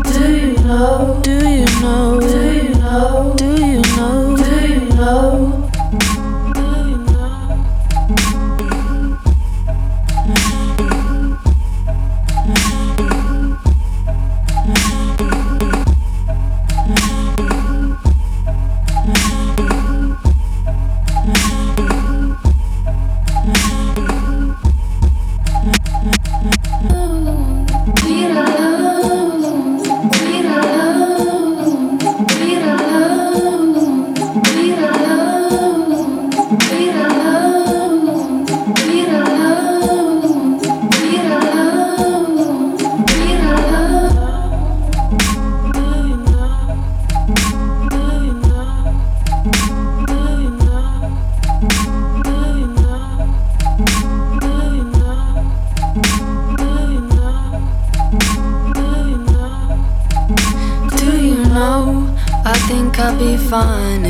Do 0.08 0.24
you 0.38 0.54
know? 0.64 1.22
Do 1.22 1.36
you 1.50 1.66
know? 1.82 2.20
Do 2.22 2.40
you 2.54 2.70
know? 2.80 3.36
Do 3.36 3.46
you 3.46 3.82
know? 3.96 4.38
Do 4.38 4.52
you 4.68 4.80
know? 4.96 5.63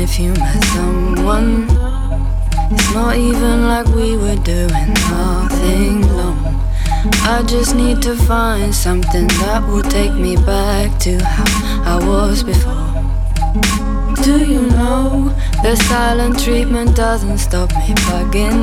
If 0.04 0.18
you 0.18 0.34
met 0.34 0.62
someone. 0.64 1.66
It's 2.72 2.92
not 2.92 3.16
even 3.16 3.66
like 3.66 3.86
we 3.86 4.18
were 4.18 4.36
doing 4.36 4.88
nothing 5.08 6.02
long. 6.14 6.44
I 7.32 7.42
just 7.46 7.74
need 7.74 8.02
to 8.02 8.14
find 8.14 8.74
something 8.74 9.26
that 9.42 9.66
will 9.66 9.82
take 9.82 10.12
me 10.12 10.36
back 10.36 10.98
to 11.00 11.12
how 11.24 11.94
I 11.94 11.96
was 12.06 12.42
before. 12.42 12.92
Do 14.22 14.44
you 14.44 14.62
know 14.78 15.34
the 15.62 15.74
silent 15.88 16.38
treatment 16.38 16.94
doesn't 16.94 17.38
stop 17.38 17.70
me 17.70 17.94
bugging? 18.06 18.60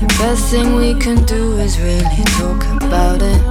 The 0.00 0.06
best 0.18 0.50
thing 0.50 0.76
we 0.76 0.94
can 0.94 1.26
do 1.26 1.58
is 1.58 1.78
really 1.78 2.24
talk 2.40 2.64
about 2.82 3.20
it. 3.20 3.42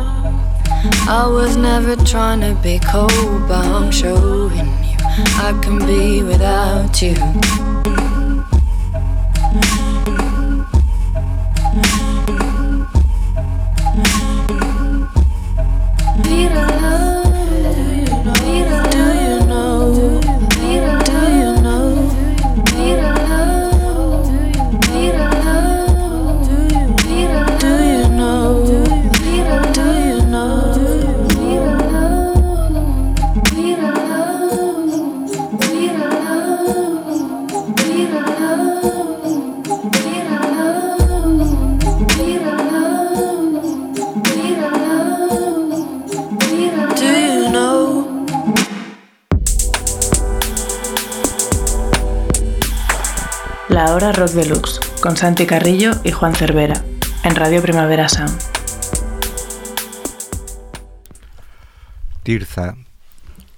I 1.07 1.27
was 1.27 1.55
never 1.57 1.95
trying 1.95 2.41
to 2.41 2.59
be 2.63 2.79
cold, 2.79 3.47
but 3.47 3.65
I'm 3.65 3.91
showing 3.91 4.67
you 4.83 4.88
I 5.25 5.59
can 5.61 5.79
be 5.79 6.23
without 6.23 7.01
you. 7.01 8.18
La 53.99 54.07
hora 54.07 54.11
rock 54.13 54.31
deluxe 54.31 54.79
con 55.01 55.17
Santi 55.17 55.45
Carrillo 55.45 55.91
y 56.05 56.11
Juan 56.11 56.33
Cervera 56.33 56.81
en 57.25 57.35
Radio 57.35 57.61
Primavera 57.61 58.07
Sound. 58.07 58.31
Tirza, 62.23 62.75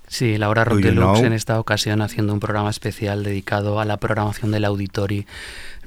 Sí, 0.07 0.37
la 0.39 0.49
hora 0.49 0.63
Do 0.63 0.71
Rock 0.71 0.79
you 0.79 0.85
Deluxe 0.87 1.19
know? 1.19 1.25
en 1.27 1.33
esta 1.33 1.59
ocasión 1.59 2.01
haciendo 2.01 2.33
un 2.33 2.39
programa 2.39 2.71
especial 2.71 3.23
dedicado 3.23 3.79
a 3.79 3.85
la 3.85 3.97
programación 3.97 4.49
del 4.51 4.65
Auditori 4.65 5.27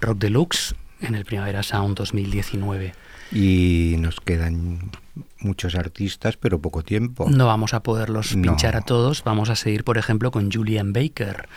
Rock 0.01 0.19
Deluxe 0.19 0.77
en 1.01 1.17
el 1.17 1.25
Primavera 1.25 1.65
Sound 1.65 1.97
2019. 1.97 2.95
y 3.33 3.97
nos 3.99 4.21
quedan 4.21 4.93
muchos 5.41 5.75
artistas, 5.75 6.37
pero 6.37 6.61
poco 6.61 6.83
tiempo. 6.85 7.27
No 7.29 7.47
vamos 7.47 7.75
a 7.75 7.81
poderlos 7.83 8.37
No. 8.37 8.43
pinchar 8.53 8.77
a 8.77 8.83
todos, 8.83 9.25
vamos 9.25 9.51
a 9.51 9.57
seguir 9.57 9.83
por 9.83 9.99
ejemplo 9.99 10.31
con 10.31 10.53
Julian 10.53 10.93
Baker. 10.93 11.49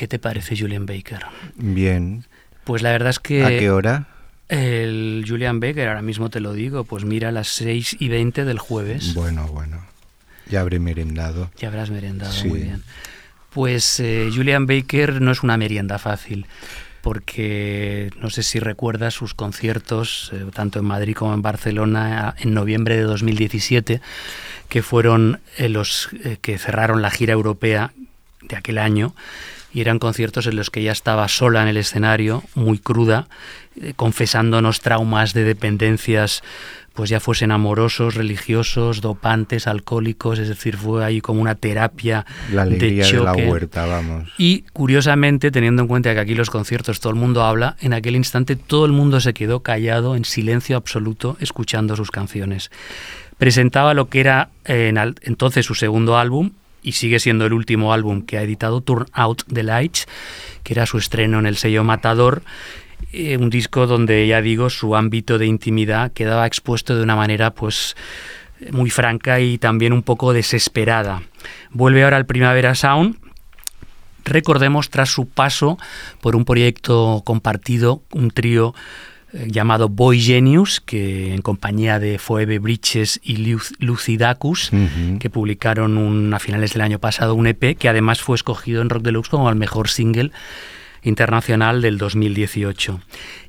¿Qué 0.00 0.08
te 0.08 0.18
parece 0.18 0.56
Julian 0.56 0.86
Baker? 0.86 1.26
Bien. 1.56 2.24
Pues 2.64 2.80
la 2.80 2.90
verdad 2.90 3.10
es 3.10 3.18
que... 3.18 3.44
¿A 3.44 3.48
qué 3.50 3.70
hora? 3.70 4.06
El 4.48 5.26
Julian 5.28 5.60
Baker, 5.60 5.88
ahora 5.88 6.00
mismo 6.00 6.30
te 6.30 6.40
lo 6.40 6.54
digo, 6.54 6.84
pues 6.84 7.04
mira 7.04 7.28
a 7.28 7.32
las 7.32 7.48
6 7.48 7.96
y 7.98 8.08
20 8.08 8.46
del 8.46 8.58
jueves. 8.58 9.12
Bueno, 9.12 9.46
bueno. 9.48 9.84
Ya 10.48 10.62
habré 10.62 10.78
merendado. 10.78 11.50
Ya 11.58 11.68
habrás 11.68 11.90
merendado, 11.90 12.32
Sí. 12.32 12.48
muy 12.48 12.60
bien. 12.62 12.82
Pues 13.50 14.00
eh, 14.00 14.30
Julian 14.34 14.64
Baker 14.64 15.20
no 15.20 15.32
es 15.32 15.42
una 15.42 15.58
merienda 15.58 15.98
fácil, 15.98 16.46
porque 17.02 18.10
no 18.22 18.30
sé 18.30 18.42
si 18.42 18.58
recuerdas 18.58 19.12
sus 19.12 19.34
conciertos, 19.34 20.30
eh, 20.32 20.46
tanto 20.54 20.78
en 20.78 20.86
Madrid 20.86 21.14
como 21.14 21.34
en 21.34 21.42
Barcelona, 21.42 22.34
en 22.38 22.54
noviembre 22.54 22.96
de 22.96 23.02
2017, 23.02 24.00
que 24.70 24.82
fueron 24.82 25.40
eh, 25.58 25.68
los 25.68 26.08
que 26.40 26.56
cerraron 26.56 27.02
la 27.02 27.10
gira 27.10 27.34
europea 27.34 27.92
de 28.40 28.56
aquel 28.56 28.78
año. 28.78 29.14
Y 29.72 29.80
eran 29.80 29.98
conciertos 29.98 30.46
en 30.46 30.56
los 30.56 30.70
que 30.70 30.80
ella 30.80 30.92
estaba 30.92 31.28
sola 31.28 31.62
en 31.62 31.68
el 31.68 31.76
escenario, 31.76 32.42
muy 32.54 32.78
cruda, 32.78 33.28
eh, 33.80 33.92
confesándonos 33.96 34.80
traumas 34.80 35.32
de 35.34 35.44
dependencias 35.44 36.42
pues 36.92 37.08
ya 37.08 37.20
fuesen 37.20 37.52
amorosos, 37.52 38.16
religiosos, 38.16 39.00
dopantes, 39.00 39.68
alcohólicos, 39.68 40.40
es 40.40 40.48
decir, 40.48 40.76
fue 40.76 41.04
ahí 41.04 41.20
como 41.20 41.40
una 41.40 41.54
terapia 41.54 42.26
La 42.52 42.62
alegría 42.62 43.06
de 43.06 43.12
de, 43.12 43.18
la 43.24 43.30
choque. 43.32 43.46
huerta, 43.46 43.86
vamos. 43.86 44.28
Y 44.38 44.62
curiosamente, 44.72 45.52
teniendo 45.52 45.82
en 45.82 45.88
cuenta 45.88 46.12
que 46.12 46.20
aquí 46.20 46.34
los 46.34 46.50
conciertos 46.50 46.98
todo 46.98 47.12
el 47.12 47.18
mundo 47.18 47.44
habla, 47.44 47.76
en 47.80 47.92
aquel 47.94 48.16
instante 48.16 48.56
todo 48.56 48.86
el 48.86 48.92
mundo 48.92 49.20
se 49.20 49.32
quedó 49.34 49.60
callado, 49.60 50.16
en 50.16 50.24
silencio 50.24 50.76
absoluto, 50.76 51.36
escuchando 51.40 51.94
sus 51.94 52.10
canciones. 52.10 52.70
Presentaba 53.38 53.94
lo 53.94 54.08
que 54.08 54.20
era 54.20 54.50
eh, 54.64 54.88
en 54.88 54.98
al- 54.98 55.14
entonces 55.22 55.64
su 55.64 55.74
segundo 55.76 56.18
álbum, 56.18 56.50
y 56.82 56.92
sigue 56.92 57.20
siendo 57.20 57.46
el 57.46 57.52
último 57.52 57.92
álbum 57.92 58.22
que 58.22 58.38
ha 58.38 58.42
editado, 58.42 58.80
Turn 58.80 59.06
Out 59.12 59.44
the 59.52 59.62
Lights, 59.62 60.06
que 60.62 60.74
era 60.74 60.86
su 60.86 60.98
estreno 60.98 61.38
en 61.38 61.46
el 61.46 61.56
sello 61.56 61.84
Matador, 61.84 62.42
eh, 63.12 63.36
un 63.36 63.50
disco 63.50 63.86
donde, 63.86 64.26
ya 64.26 64.40
digo, 64.40 64.70
su 64.70 64.96
ámbito 64.96 65.38
de 65.38 65.46
intimidad 65.46 66.12
quedaba 66.12 66.46
expuesto 66.46 66.96
de 66.96 67.02
una 67.02 67.16
manera, 67.16 67.52
pues, 67.52 67.96
muy 68.72 68.90
franca 68.90 69.40
y 69.40 69.58
también 69.58 69.92
un 69.92 70.02
poco 70.02 70.32
desesperada. 70.32 71.22
Vuelve 71.70 72.04
ahora 72.04 72.18
al 72.18 72.26
Primavera 72.26 72.74
Sound, 72.74 73.16
recordemos 74.24 74.90
tras 74.90 75.08
su 75.08 75.28
paso 75.28 75.78
por 76.20 76.36
un 76.36 76.44
proyecto 76.44 77.22
compartido, 77.24 78.02
un 78.12 78.30
trío 78.30 78.74
llamado 79.32 79.88
Boy 79.88 80.20
Genius, 80.20 80.80
que 80.80 81.32
en 81.34 81.42
compañía 81.42 81.98
de 81.98 82.18
Phoebe 82.18 82.58
Bridges 82.58 83.20
y 83.22 83.36
Luc- 83.36 83.74
Lucidacus, 83.78 84.70
que 85.18 85.30
publicaron 85.30 85.98
un- 85.98 86.34
a 86.34 86.38
finales 86.38 86.72
del 86.72 86.82
año 86.82 86.98
pasado 86.98 87.34
un 87.34 87.46
EP 87.46 87.76
que 87.76 87.88
además 87.88 88.20
fue 88.20 88.34
escogido 88.36 88.82
en 88.82 88.90
Rock 88.90 89.04
Deluxe 89.04 89.28
como 89.30 89.48
el 89.48 89.56
mejor 89.56 89.88
single 89.88 90.32
internacional 91.02 91.80
del 91.82 91.98
2018. 91.98 93.00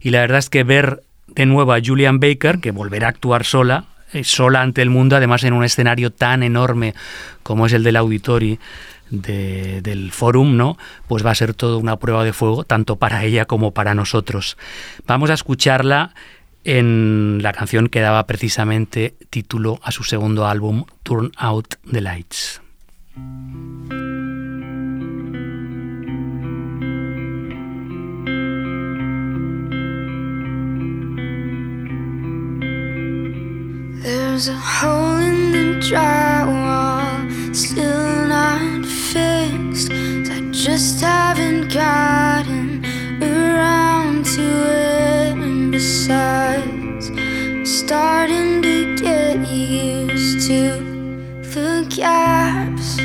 Y 0.01 0.11
la 0.11 0.21
verdad 0.21 0.39
es 0.39 0.49
que 0.49 0.63
ver 0.63 1.03
de 1.27 1.45
nuevo 1.45 1.73
a 1.73 1.79
Julian 1.83 2.19
Baker, 2.19 2.59
que 2.59 2.71
volverá 2.71 3.07
a 3.07 3.09
actuar 3.11 3.43
sola, 3.45 3.85
eh, 4.13 4.23
sola 4.23 4.61
ante 4.61 4.81
el 4.81 4.89
mundo, 4.89 5.15
además 5.15 5.43
en 5.43 5.53
un 5.53 5.63
escenario 5.63 6.11
tan 6.11 6.43
enorme 6.43 6.93
como 7.43 7.65
es 7.65 7.73
el 7.73 7.83
del 7.83 7.95
Auditori 7.95 8.59
de- 9.11 9.81
del 9.81 10.11
Forum, 10.11 10.57
¿no? 10.57 10.77
Pues 11.07 11.23
va 11.25 11.31
a 11.31 11.35
ser 11.35 11.53
todo 11.53 11.77
una 11.77 11.97
prueba 11.97 12.23
de 12.23 12.33
fuego, 12.33 12.63
tanto 12.63 12.95
para 12.95 13.23
ella 13.23 13.45
como 13.45 13.71
para 13.71 13.93
nosotros. 13.93 14.57
Vamos 15.05 15.29
a 15.29 15.35
escucharla 15.35 16.15
en 16.63 17.39
la 17.41 17.53
canción 17.53 17.87
que 17.87 18.01
daba 18.01 18.25
precisamente 18.27 19.15
título 19.29 19.79
a 19.83 19.91
su 19.91 20.03
segundo 20.03 20.47
álbum, 20.47 20.85
Turn 21.03 21.31
Out 21.37 21.75
the 21.91 22.01
Lights. 22.01 22.61
Fixed. 39.13 39.91
I 39.91 40.39
just 40.51 41.01
haven't 41.01 41.73
gotten 41.73 42.85
around 43.21 44.25
to 44.25 44.41
it. 44.41 45.33
And 45.33 45.71
besides, 45.71 47.09
I'm 47.09 47.65
starting 47.65 48.61
to 48.61 48.95
get 48.95 49.47
used 49.49 50.47
to 50.47 50.61
the 51.53 51.85
gaps. 51.89 52.95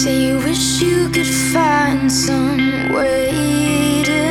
Say 0.00 0.16
you 0.26 0.36
wish 0.38 0.80
you 0.80 1.08
could 1.10 1.32
find 1.52 2.10
some 2.10 2.92
way 2.92 4.02
to 4.04 4.28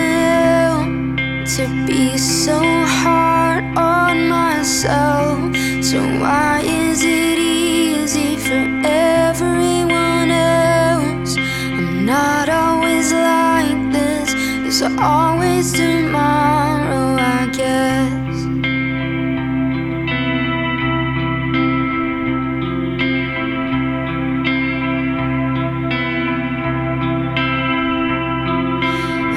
to 1.56 1.86
be 1.88 2.18
so 2.18 2.60
hard 2.86 3.64
on 3.78 4.30
myself. 4.30 5.57
So 5.92 6.02
why 6.20 6.64
is 6.66 7.02
it 7.02 7.40
easy 7.40 8.36
for 8.36 8.66
everyone 8.84 10.30
else? 10.30 11.38
I'm 11.38 12.06
not 12.06 12.50
always 12.50 13.14
like 13.14 13.94
this. 13.94 14.34
There's 14.34 14.82
always 15.00 15.72
tomorrow, 15.72 17.16
I 17.18 17.50
guess. 17.54 18.38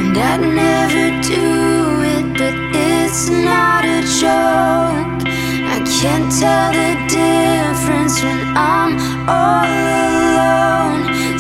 And 0.01 0.19
I'd 0.19 0.41
never 0.41 1.23
do 1.23 1.47
it, 2.17 2.27
but 2.37 2.57
it's 2.75 3.29
not 3.29 3.85
a 3.85 4.03
joke. 4.19 5.10
Can't 6.01 6.33
tell 6.33 6.73
the 6.73 6.97
difference 7.11 8.23
when 8.23 8.57
I'm 8.57 8.97
all 9.29 9.69
alone. 9.69 11.39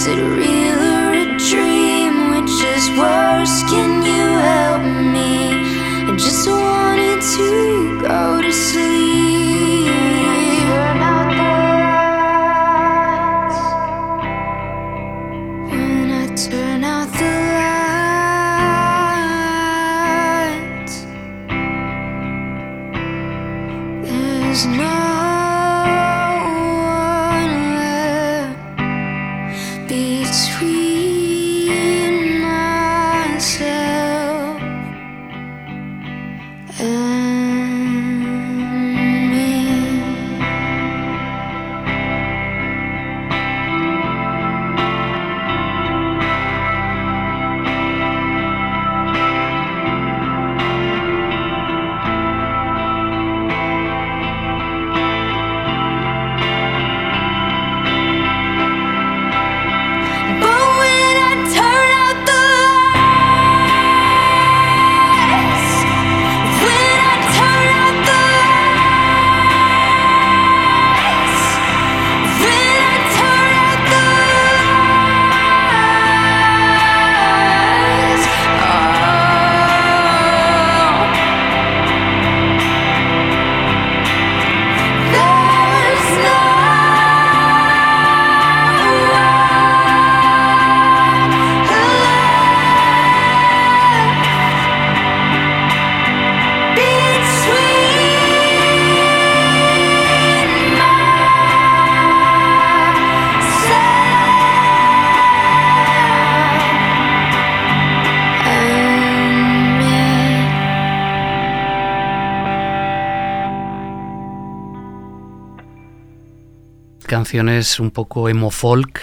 Canciones 117.10 117.80
un 117.80 117.90
poco 117.90 118.28
emo 118.28 118.50
folk, 118.52 119.00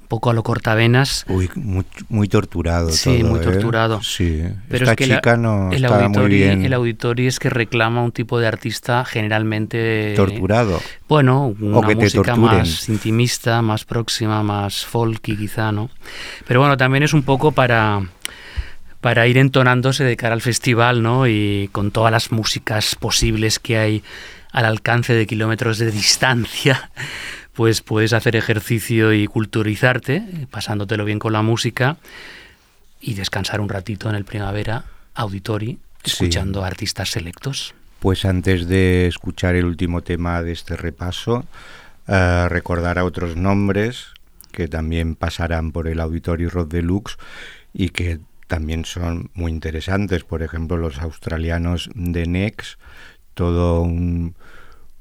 un 0.00 0.08
poco 0.08 0.30
a 0.30 0.32
lo 0.32 0.42
cortavenas. 0.42 1.26
Uy, 1.28 1.50
muy, 1.54 1.84
muy 2.08 2.28
torturado 2.28 2.88
Sí, 2.90 3.18
todo, 3.20 3.30
muy 3.30 3.40
¿eh? 3.40 3.42
torturado. 3.42 4.02
Sí, 4.02 4.42
Pero 4.70 4.84
esta 4.84 4.92
es 4.92 4.96
que 4.96 5.06
la- 5.06 5.16
chica 5.16 5.36
no 5.36 5.70
el 5.70 5.84
estaba 5.84 6.08
muy 6.08 6.28
bien 6.28 6.64
el 6.64 6.72
auditori 6.72 7.26
es 7.26 7.38
que 7.38 7.50
reclama 7.50 8.02
un 8.02 8.10
tipo 8.12 8.40
de 8.40 8.46
artista 8.46 9.04
generalmente 9.04 10.14
torturado. 10.16 10.80
Bueno, 11.08 11.54
una 11.60 11.86
que 11.88 11.94
música 11.94 12.36
más 12.36 12.88
intimista, 12.88 13.60
más 13.60 13.84
próxima, 13.84 14.42
más 14.42 14.86
folky 14.86 15.36
quizá, 15.36 15.72
¿no? 15.72 15.90
Pero 16.48 16.60
bueno, 16.60 16.78
también 16.78 17.02
es 17.02 17.12
un 17.12 17.22
poco 17.22 17.52
para 17.52 18.00
para 19.02 19.26
ir 19.26 19.36
entonándose 19.36 20.04
de 20.04 20.16
cara 20.16 20.32
al 20.34 20.40
festival, 20.42 21.02
¿no? 21.02 21.26
Y 21.26 21.68
con 21.72 21.90
todas 21.90 22.12
las 22.12 22.30
músicas 22.32 22.94
posibles 22.94 23.58
que 23.58 23.76
hay 23.76 24.02
al 24.52 24.64
alcance 24.66 25.12
de 25.14 25.26
kilómetros 25.26 25.78
de 25.78 25.90
distancia, 25.90 26.90
pues 27.54 27.80
puedes 27.82 28.12
hacer 28.12 28.36
ejercicio 28.36 29.12
y 29.12 29.26
culturizarte, 29.26 30.46
pasándotelo 30.50 31.04
bien 31.04 31.18
con 31.18 31.32
la 31.32 31.42
música 31.42 31.96
y 33.00 33.14
descansar 33.14 33.60
un 33.60 33.68
ratito 33.68 34.08
en 34.08 34.14
el 34.16 34.24
primavera, 34.24 34.84
auditori, 35.14 35.78
Sí. 36.04 36.10
escuchando 36.12 36.64
a 36.64 36.66
artistas 36.66 37.10
selectos. 37.10 37.74
Pues 38.00 38.24
antes 38.24 38.66
de 38.66 39.06
escuchar 39.06 39.54
el 39.54 39.64
último 39.66 40.02
tema 40.02 40.42
de 40.42 40.52
este 40.52 40.76
repaso, 40.76 41.44
eh, 42.08 42.46
recordar 42.48 42.98
a 42.98 43.04
otros 43.04 43.36
nombres 43.36 44.06
que 44.50 44.66
también 44.68 45.14
pasarán 45.14 45.70
por 45.72 45.86
el 45.88 46.00
Auditorio 46.00 46.50
Rod 46.50 46.66
Deluxe 46.68 47.16
y 47.72 47.90
que 47.90 48.18
también 48.48 48.84
son 48.84 49.30
muy 49.34 49.52
interesantes. 49.52 50.24
Por 50.24 50.42
ejemplo, 50.42 50.76
los 50.76 50.98
australianos 50.98 51.88
de 51.94 52.26
Nex, 52.26 52.76
todo 53.34 53.80
un- 53.82 54.34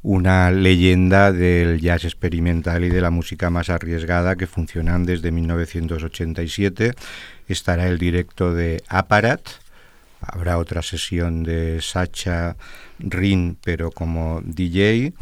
una 0.03 0.51
leyenda 0.51 1.31
del 1.31 1.79
jazz 1.79 2.05
experimental 2.05 2.83
y 2.83 2.89
de 2.89 3.01
la 3.01 3.11
música 3.11 3.49
más 3.49 3.69
arriesgada 3.69 4.35
que 4.35 4.47
funcionan 4.47 5.05
desde 5.05 5.31
1987. 5.31 6.93
Estará 7.47 7.87
el 7.87 7.97
directo 7.97 8.53
de 8.53 8.83
Apparat, 8.87 9.41
Habrá 10.21 10.59
otra 10.59 10.83
sesión 10.83 11.41
de 11.43 11.81
Sacha 11.81 12.55
Rin, 12.99 13.57
pero 13.63 13.89
como 13.89 14.41
DJ. 14.45 15.13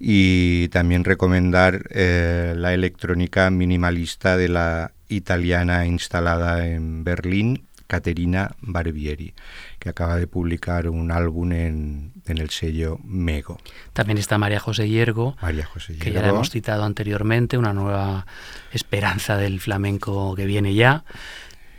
Y 0.00 0.68
también 0.68 1.04
recomendar 1.04 1.84
eh, 1.90 2.54
la 2.56 2.74
electrónica 2.74 3.48
minimalista 3.50 4.36
de 4.36 4.48
la 4.48 4.92
italiana 5.08 5.86
instalada 5.86 6.66
en 6.66 7.04
Berlín, 7.04 7.66
Caterina 7.86 8.56
Barbieri, 8.60 9.34
que 9.80 9.88
acaba 9.88 10.16
de 10.16 10.28
publicar 10.28 10.88
un 10.88 11.10
álbum 11.10 11.50
en, 11.52 12.12
en 12.26 12.38
el 12.38 12.50
sello 12.50 12.98
Mego. 13.02 13.58
También 13.92 14.18
está 14.18 14.38
María 14.38 14.60
José 14.60 14.88
Hiergo, 14.88 15.36
María 15.42 15.66
José 15.66 15.96
que 15.96 16.12
ya 16.12 16.22
la 16.22 16.28
hemos 16.28 16.50
citado 16.50 16.84
anteriormente, 16.84 17.58
una 17.58 17.72
nueva 17.72 18.26
esperanza 18.72 19.36
del 19.36 19.58
flamenco 19.58 20.34
que 20.36 20.46
viene 20.46 20.74
ya. 20.74 21.04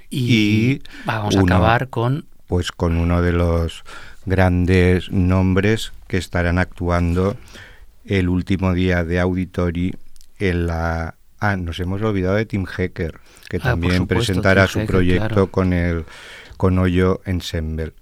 Y, 0.10 0.34
Y 0.74 0.82
vamos 1.06 1.36
uno- 1.36 1.54
a 1.54 1.58
acabar 1.58 1.88
con 1.90 2.26
pues 2.48 2.74
con 2.74 2.98
uno 2.98 3.22
de 3.22 3.32
los 3.32 3.84
grandes 4.26 5.10
nombres 5.10 5.94
que 6.08 6.18
estarán 6.18 6.58
actuando 6.58 7.38
el 8.04 8.28
último 8.28 8.74
día 8.74 9.06
de 9.06 9.20
Auditori 9.22 9.96
en 10.38 10.68
la... 10.68 11.16
Ah, 11.40 11.56
nos 11.56 11.80
hemos 11.80 12.02
olvidado 12.02 12.36
de 12.36 12.46
Tim 12.46 12.66
Hecker, 12.78 13.20
que 13.50 13.58
Ah, 13.58 13.62
también 13.62 14.00
supuesto, 14.00 14.16
presentará 14.16 14.64
Tim 14.66 14.72
su 14.74 14.80
Hecker, 14.80 14.88
proyecto 14.88 15.28
claro. 15.28 15.52
con 15.52 15.72
el 15.74 16.06
con 16.62 16.78
Hoyo 16.78 17.22
Ensemble. 17.26 17.94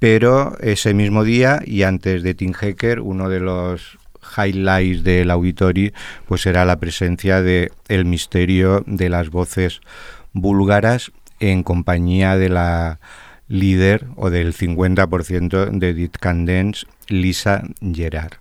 Pero 0.00 0.58
ese 0.58 0.92
mismo 0.92 1.22
día 1.22 1.60
y 1.64 1.84
antes 1.84 2.24
de 2.24 2.34
Tim 2.34 2.52
Hecker, 2.60 2.98
uno 2.98 3.28
de 3.28 3.38
los 3.38 3.96
highlights 4.36 5.04
del 5.04 5.30
Auditori 5.30 5.92
pues 6.26 6.40
será 6.40 6.64
la 6.64 6.80
presencia 6.80 7.42
de 7.42 7.70
El 7.86 8.06
misterio 8.06 8.82
de 8.88 9.08
las 9.08 9.30
voces 9.30 9.82
búlgaras 10.32 11.12
en 11.38 11.62
compañía 11.62 12.36
de 12.36 12.48
la 12.48 12.98
líder 13.46 14.04
o 14.16 14.30
del 14.30 14.52
50% 14.52 15.70
de 15.70 15.94
Dit 15.94 16.16
Candence, 16.16 16.88
Lisa 17.06 17.62
Gerard. 17.80 18.32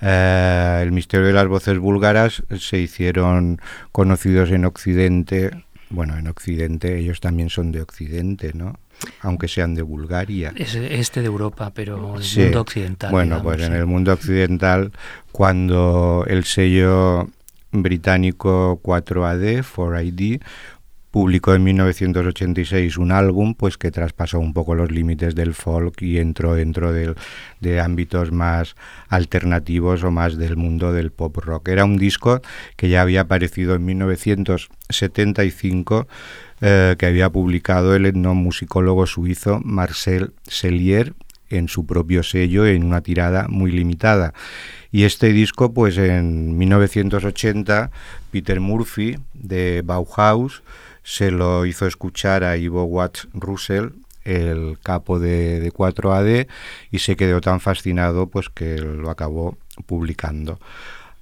Eh, 0.00 0.80
el 0.80 0.90
misterio 0.90 1.26
de 1.26 1.34
las 1.34 1.48
voces 1.48 1.78
búlgaras 1.78 2.42
se 2.58 2.78
hicieron 2.78 3.60
conocidos 3.92 4.50
en 4.52 4.64
Occidente. 4.64 5.50
Bueno, 5.94 6.16
en 6.18 6.26
Occidente 6.26 6.98
ellos 6.98 7.20
también 7.20 7.50
son 7.50 7.70
de 7.72 7.80
Occidente, 7.80 8.52
¿no? 8.54 8.78
Aunque 9.20 9.48
sean 9.48 9.74
de 9.74 9.82
Bulgaria. 9.82 10.52
es 10.56 10.74
este 10.74 11.20
de 11.20 11.26
Europa, 11.26 11.72
pero 11.74 12.16
el 12.16 12.22
Sí. 12.22 12.40
mundo 12.40 12.60
occidental. 12.62 13.10
Bueno, 13.10 13.36
digamos, 13.36 13.54
pues 13.54 13.66
en 13.66 13.72
sí. 13.72 13.78
el 13.78 13.86
mundo 13.86 14.12
occidental, 14.12 14.92
cuando 15.32 16.24
el 16.28 16.44
sello 16.44 17.28
británico 17.72 18.78
4AD, 18.82 19.62
4ID, 19.62 20.40
publicó 21.14 21.54
en 21.54 21.62
1986 21.62 22.98
un 22.98 23.12
álbum 23.12 23.54
pues 23.54 23.78
que 23.78 23.92
traspasó 23.92 24.40
un 24.40 24.52
poco 24.52 24.74
los 24.74 24.90
límites 24.90 25.36
del 25.36 25.54
folk 25.54 26.02
y 26.02 26.18
entró 26.18 26.56
dentro 26.56 26.92
de, 26.92 27.14
de, 27.60 27.78
ámbitos 27.78 28.32
más 28.32 28.74
alternativos 29.08 30.02
o 30.02 30.10
más 30.10 30.36
del 30.36 30.56
mundo 30.56 30.92
del 30.92 31.12
pop 31.12 31.36
rock. 31.36 31.68
Era 31.68 31.84
un 31.84 31.98
disco 31.98 32.42
que 32.74 32.88
ya 32.88 33.00
había 33.00 33.20
aparecido 33.20 33.76
en 33.76 33.84
1975 33.84 36.08
eh, 36.60 36.96
que 36.98 37.06
había 37.06 37.30
publicado 37.30 37.94
el 37.94 38.06
etnomusicólogo 38.06 39.06
suizo 39.06 39.60
Marcel 39.62 40.32
Sellier 40.48 41.14
en 41.48 41.68
su 41.68 41.86
propio 41.86 42.24
sello 42.24 42.66
en 42.66 42.82
una 42.82 43.02
tirada 43.02 43.46
muy 43.48 43.70
limitada. 43.70 44.34
Y 44.90 45.04
este 45.04 45.32
disco, 45.32 45.72
pues 45.72 45.96
en 45.96 46.58
1980, 46.58 47.92
Peter 48.32 48.58
Murphy 48.58 49.16
de 49.32 49.82
Bauhaus 49.84 50.64
se 51.04 51.30
lo 51.30 51.66
hizo 51.66 51.86
escuchar 51.86 52.42
a 52.42 52.56
Ivo 52.56 52.84
Watts 52.84 53.28
Russell, 53.32 53.90
el 54.24 54.78
capo 54.82 55.20
de, 55.20 55.60
de 55.60 55.70
4AD, 55.70 56.48
y 56.90 56.98
se 56.98 57.14
quedó 57.14 57.40
tan 57.40 57.60
fascinado 57.60 58.26
pues 58.26 58.48
que 58.48 58.78
lo 58.78 59.10
acabó 59.10 59.56
publicando. 59.86 60.58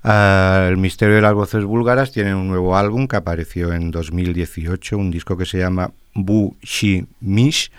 Ah, 0.04 0.66
el 0.68 0.78
Misterio 0.78 1.16
de 1.16 1.22
las 1.22 1.34
Voces 1.34 1.64
Búlgaras 1.64 2.10
tiene 2.10 2.34
un 2.34 2.48
nuevo 2.48 2.76
álbum 2.76 3.06
que 3.06 3.16
apareció 3.16 3.72
en 3.72 3.90
2018, 3.92 4.98
un 4.98 5.10
disco 5.10 5.36
que 5.36 5.46
se 5.46 5.58
llama 5.58 5.92
Bu 6.14 6.56
Shi 6.60 7.06
Mish, 7.20 7.70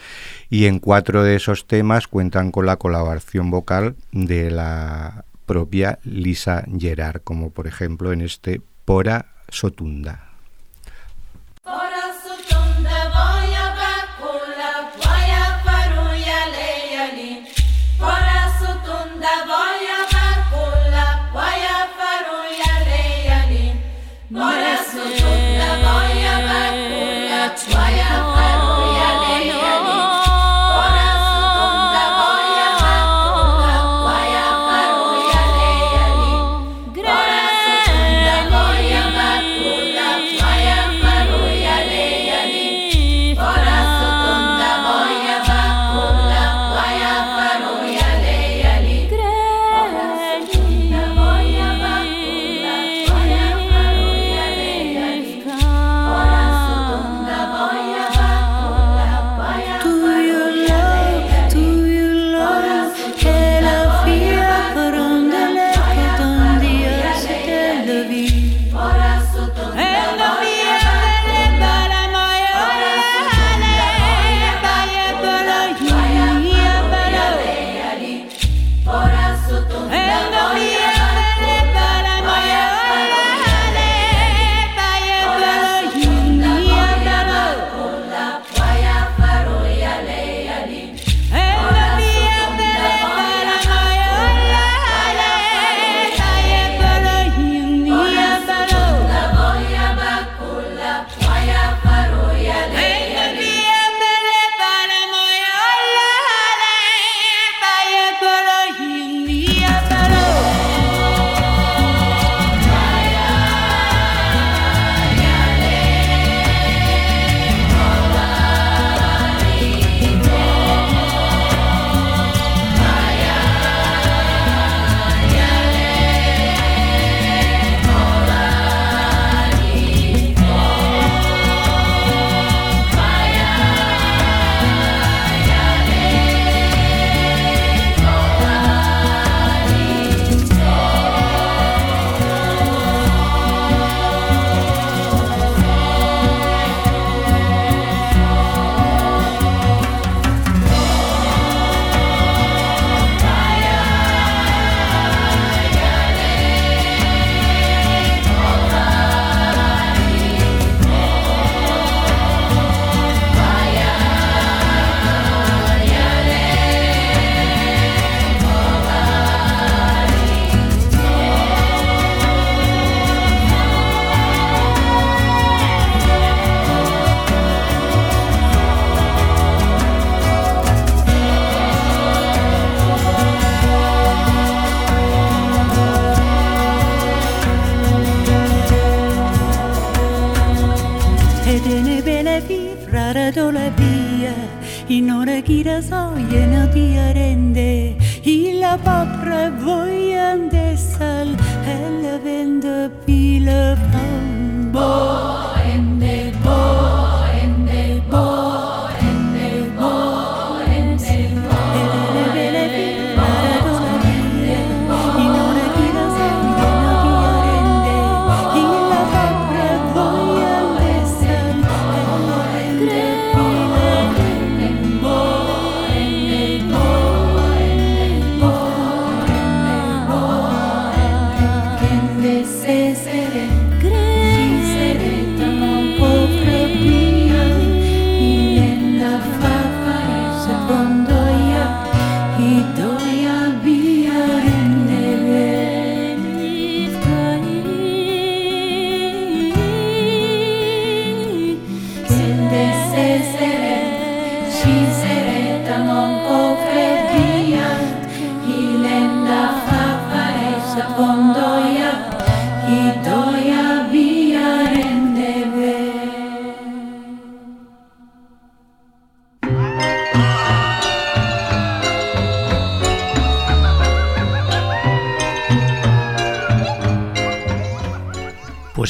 y 0.49 0.65
en 0.65 0.79
cuatro 0.79 1.23
de 1.23 1.35
esos 1.35 1.67
temas 1.67 2.07
cuentan 2.07 2.51
con 2.51 2.65
la 2.65 2.77
colaboración 2.77 3.51
vocal 3.51 3.95
de 4.11 4.51
la 4.51 5.25
propia 5.45 5.99
Lisa 6.03 6.63
Gerard, 6.77 7.21
como 7.23 7.49
por 7.49 7.67
ejemplo 7.67 8.13
en 8.13 8.21
este 8.21 8.61
Pora 8.85 9.25
Sotunda. 9.49 10.32
That's 27.53 27.71
why 27.71 28.03
I'm. 28.09 28.62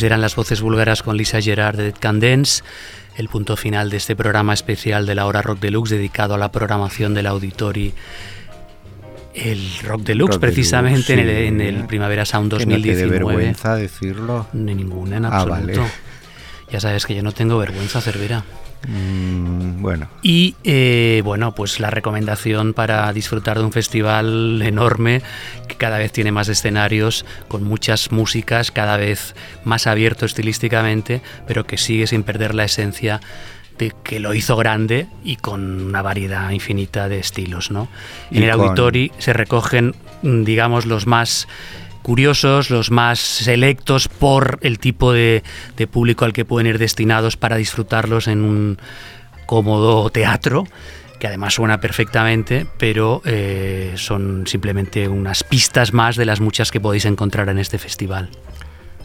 Eran 0.03 0.21
las 0.21 0.35
voces 0.35 0.61
búlgaras 0.61 1.03
con 1.03 1.17
Lisa 1.17 1.41
Gerard 1.41 1.77
de 1.77 1.83
Dead 1.85 1.95
Can 1.99 2.19
Dance, 2.19 2.63
el 3.17 3.29
punto 3.29 3.55
final 3.57 3.89
de 3.89 3.97
este 3.97 4.15
programa 4.15 4.53
especial 4.53 5.05
de 5.05 5.15
la 5.15 5.25
hora 5.25 5.41
Rock 5.41 5.59
Deluxe 5.59 5.91
dedicado 5.91 6.33
a 6.35 6.37
la 6.37 6.51
programación 6.51 7.13
del 7.13 7.27
Auditori. 7.27 7.93
El 9.33 9.67
Rock 9.83 10.01
Deluxe, 10.03 10.33
Rock 10.35 10.41
precisamente 10.41 11.15
Deluxe, 11.15 11.29
en, 11.29 11.29
el, 11.29 11.41
sí. 11.41 11.47
en 11.47 11.75
el 11.79 11.85
Primavera 11.87 12.25
Sound 12.25 12.51
Que 12.51 12.65
no 12.65 12.71
te 12.71 12.73
2019. 12.77 13.11
vergüenza 13.11 13.75
decirlo. 13.75 14.47
Ni 14.53 14.75
ninguna 14.75 15.17
en 15.17 15.25
Ah, 15.25 15.39
absoluto. 15.41 15.81
vale. 15.81 15.91
Ya 16.71 16.79
sabes 16.79 17.05
que 17.05 17.15
yo 17.15 17.23
no 17.23 17.31
tengo 17.31 17.57
vergüenza, 17.57 17.99
Cervera. 18.01 18.43
Mm, 18.88 19.81
bueno, 19.81 20.09
Y 20.21 20.55
eh, 20.63 21.21
bueno, 21.23 21.55
pues 21.55 21.79
la 21.79 21.89
recomendación 21.89 22.73
para 22.73 23.11
disfrutar 23.13 23.57
de 23.59 23.63
un 23.65 23.71
festival 23.71 24.61
enorme 24.61 25.21
que 25.67 25.75
cada 25.75 25.97
vez 25.97 26.11
tiene 26.11 26.31
más 26.31 26.49
escenarios, 26.49 27.25
con 27.47 27.63
muchas 27.63 28.11
músicas, 28.11 28.71
cada 28.71 28.97
vez 28.97 29.36
más 29.63 29.88
abierto 29.88 30.25
estilísticamente, 30.25 31.21
pero 31.47 31.65
que 31.65 31.77
sigue 31.77 32.07
sin 32.07 32.23
perder 32.23 32.55
la 32.55 32.65
esencia 32.65 33.19
de 33.77 33.91
que 34.03 34.19
lo 34.19 34.34
hizo 34.36 34.55
grande 34.55 35.07
y 35.23 35.38
con 35.38 35.81
una 35.81 36.01
variedad 36.01 36.49
infinita 36.51 37.09
de 37.09 37.19
estilos. 37.19 37.71
¿no? 37.71 37.88
Y 38.31 38.38
En 38.38 38.43
el 38.43 38.51
con- 38.51 38.61
Auditori 38.67 39.11
se 39.17 39.34
recogen, 39.34 39.95
mm, 40.21 40.43
digamos, 40.43 40.86
los 40.86 41.07
más 41.07 41.47
curiosos, 42.03 42.69
los 42.69 42.91
más 42.91 43.19
selectos 43.19 44.07
por 44.07 44.59
el 44.61 44.77
tipo 44.77 45.11
de, 45.11 45.41
público 45.89 46.25
al 46.25 46.33
que 46.33 46.45
pueden 46.45 46.67
ir 46.67 46.77
destinados 46.77 47.37
para 47.37 47.55
disfrutarlos 47.55 48.27
en 48.27 48.43
un 48.43 48.77
cómodo 49.47 50.09
teatro, 50.09 50.65
que 51.19 51.27
además 51.27 51.55
suena 51.55 51.79
perfectamente, 51.79 52.67
pero 52.77 53.21
eh, 53.25 53.93
son 53.95 54.45
simplemente 54.45 55.07
unas 55.07 55.43
pistas 55.43 55.93
más 55.93 56.15
de 56.15 56.25
las 56.25 56.39
muchas 56.39 56.69
que 56.69 56.79
podéis 56.79 57.05
encontrar 57.05 57.49
en 57.49 57.57
este 57.57 57.79
festival. 57.79 58.29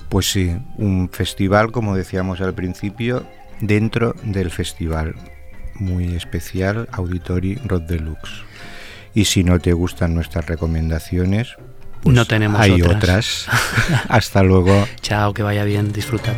pues 0.09 0.31
sí, 0.31 0.57
un 0.77 1.09
festival, 1.11 1.71
como 1.71 1.95
decíamos 1.95 2.41
al 2.41 2.55
principio, 2.55 3.27
dentro 3.61 4.15
del 4.23 4.51
festival. 4.51 5.15
Muy 5.75 6.17
especial, 6.17 6.89
Auditori 6.93 7.55
Rock 7.57 7.85
Deluxe. 7.85 8.43
Y 9.15 9.27
si 9.27 9.45
no 9.45 9.59
te 9.59 9.73
gustan 9.73 10.15
nuestras 10.15 10.47
recomendaciones, 10.47 11.57
pues 12.03 12.15
no 12.15 12.25
tenemos 12.27 12.61
hay 12.61 12.81
otras. 12.83 12.97
otras. 12.97 13.49
Hasta 14.09 14.43
luego. 14.43 14.87
Chao, 15.01 15.35
que 15.35 15.43
vaya 15.43 15.65
bien, 15.65 15.93
disfrutad. 15.93 16.35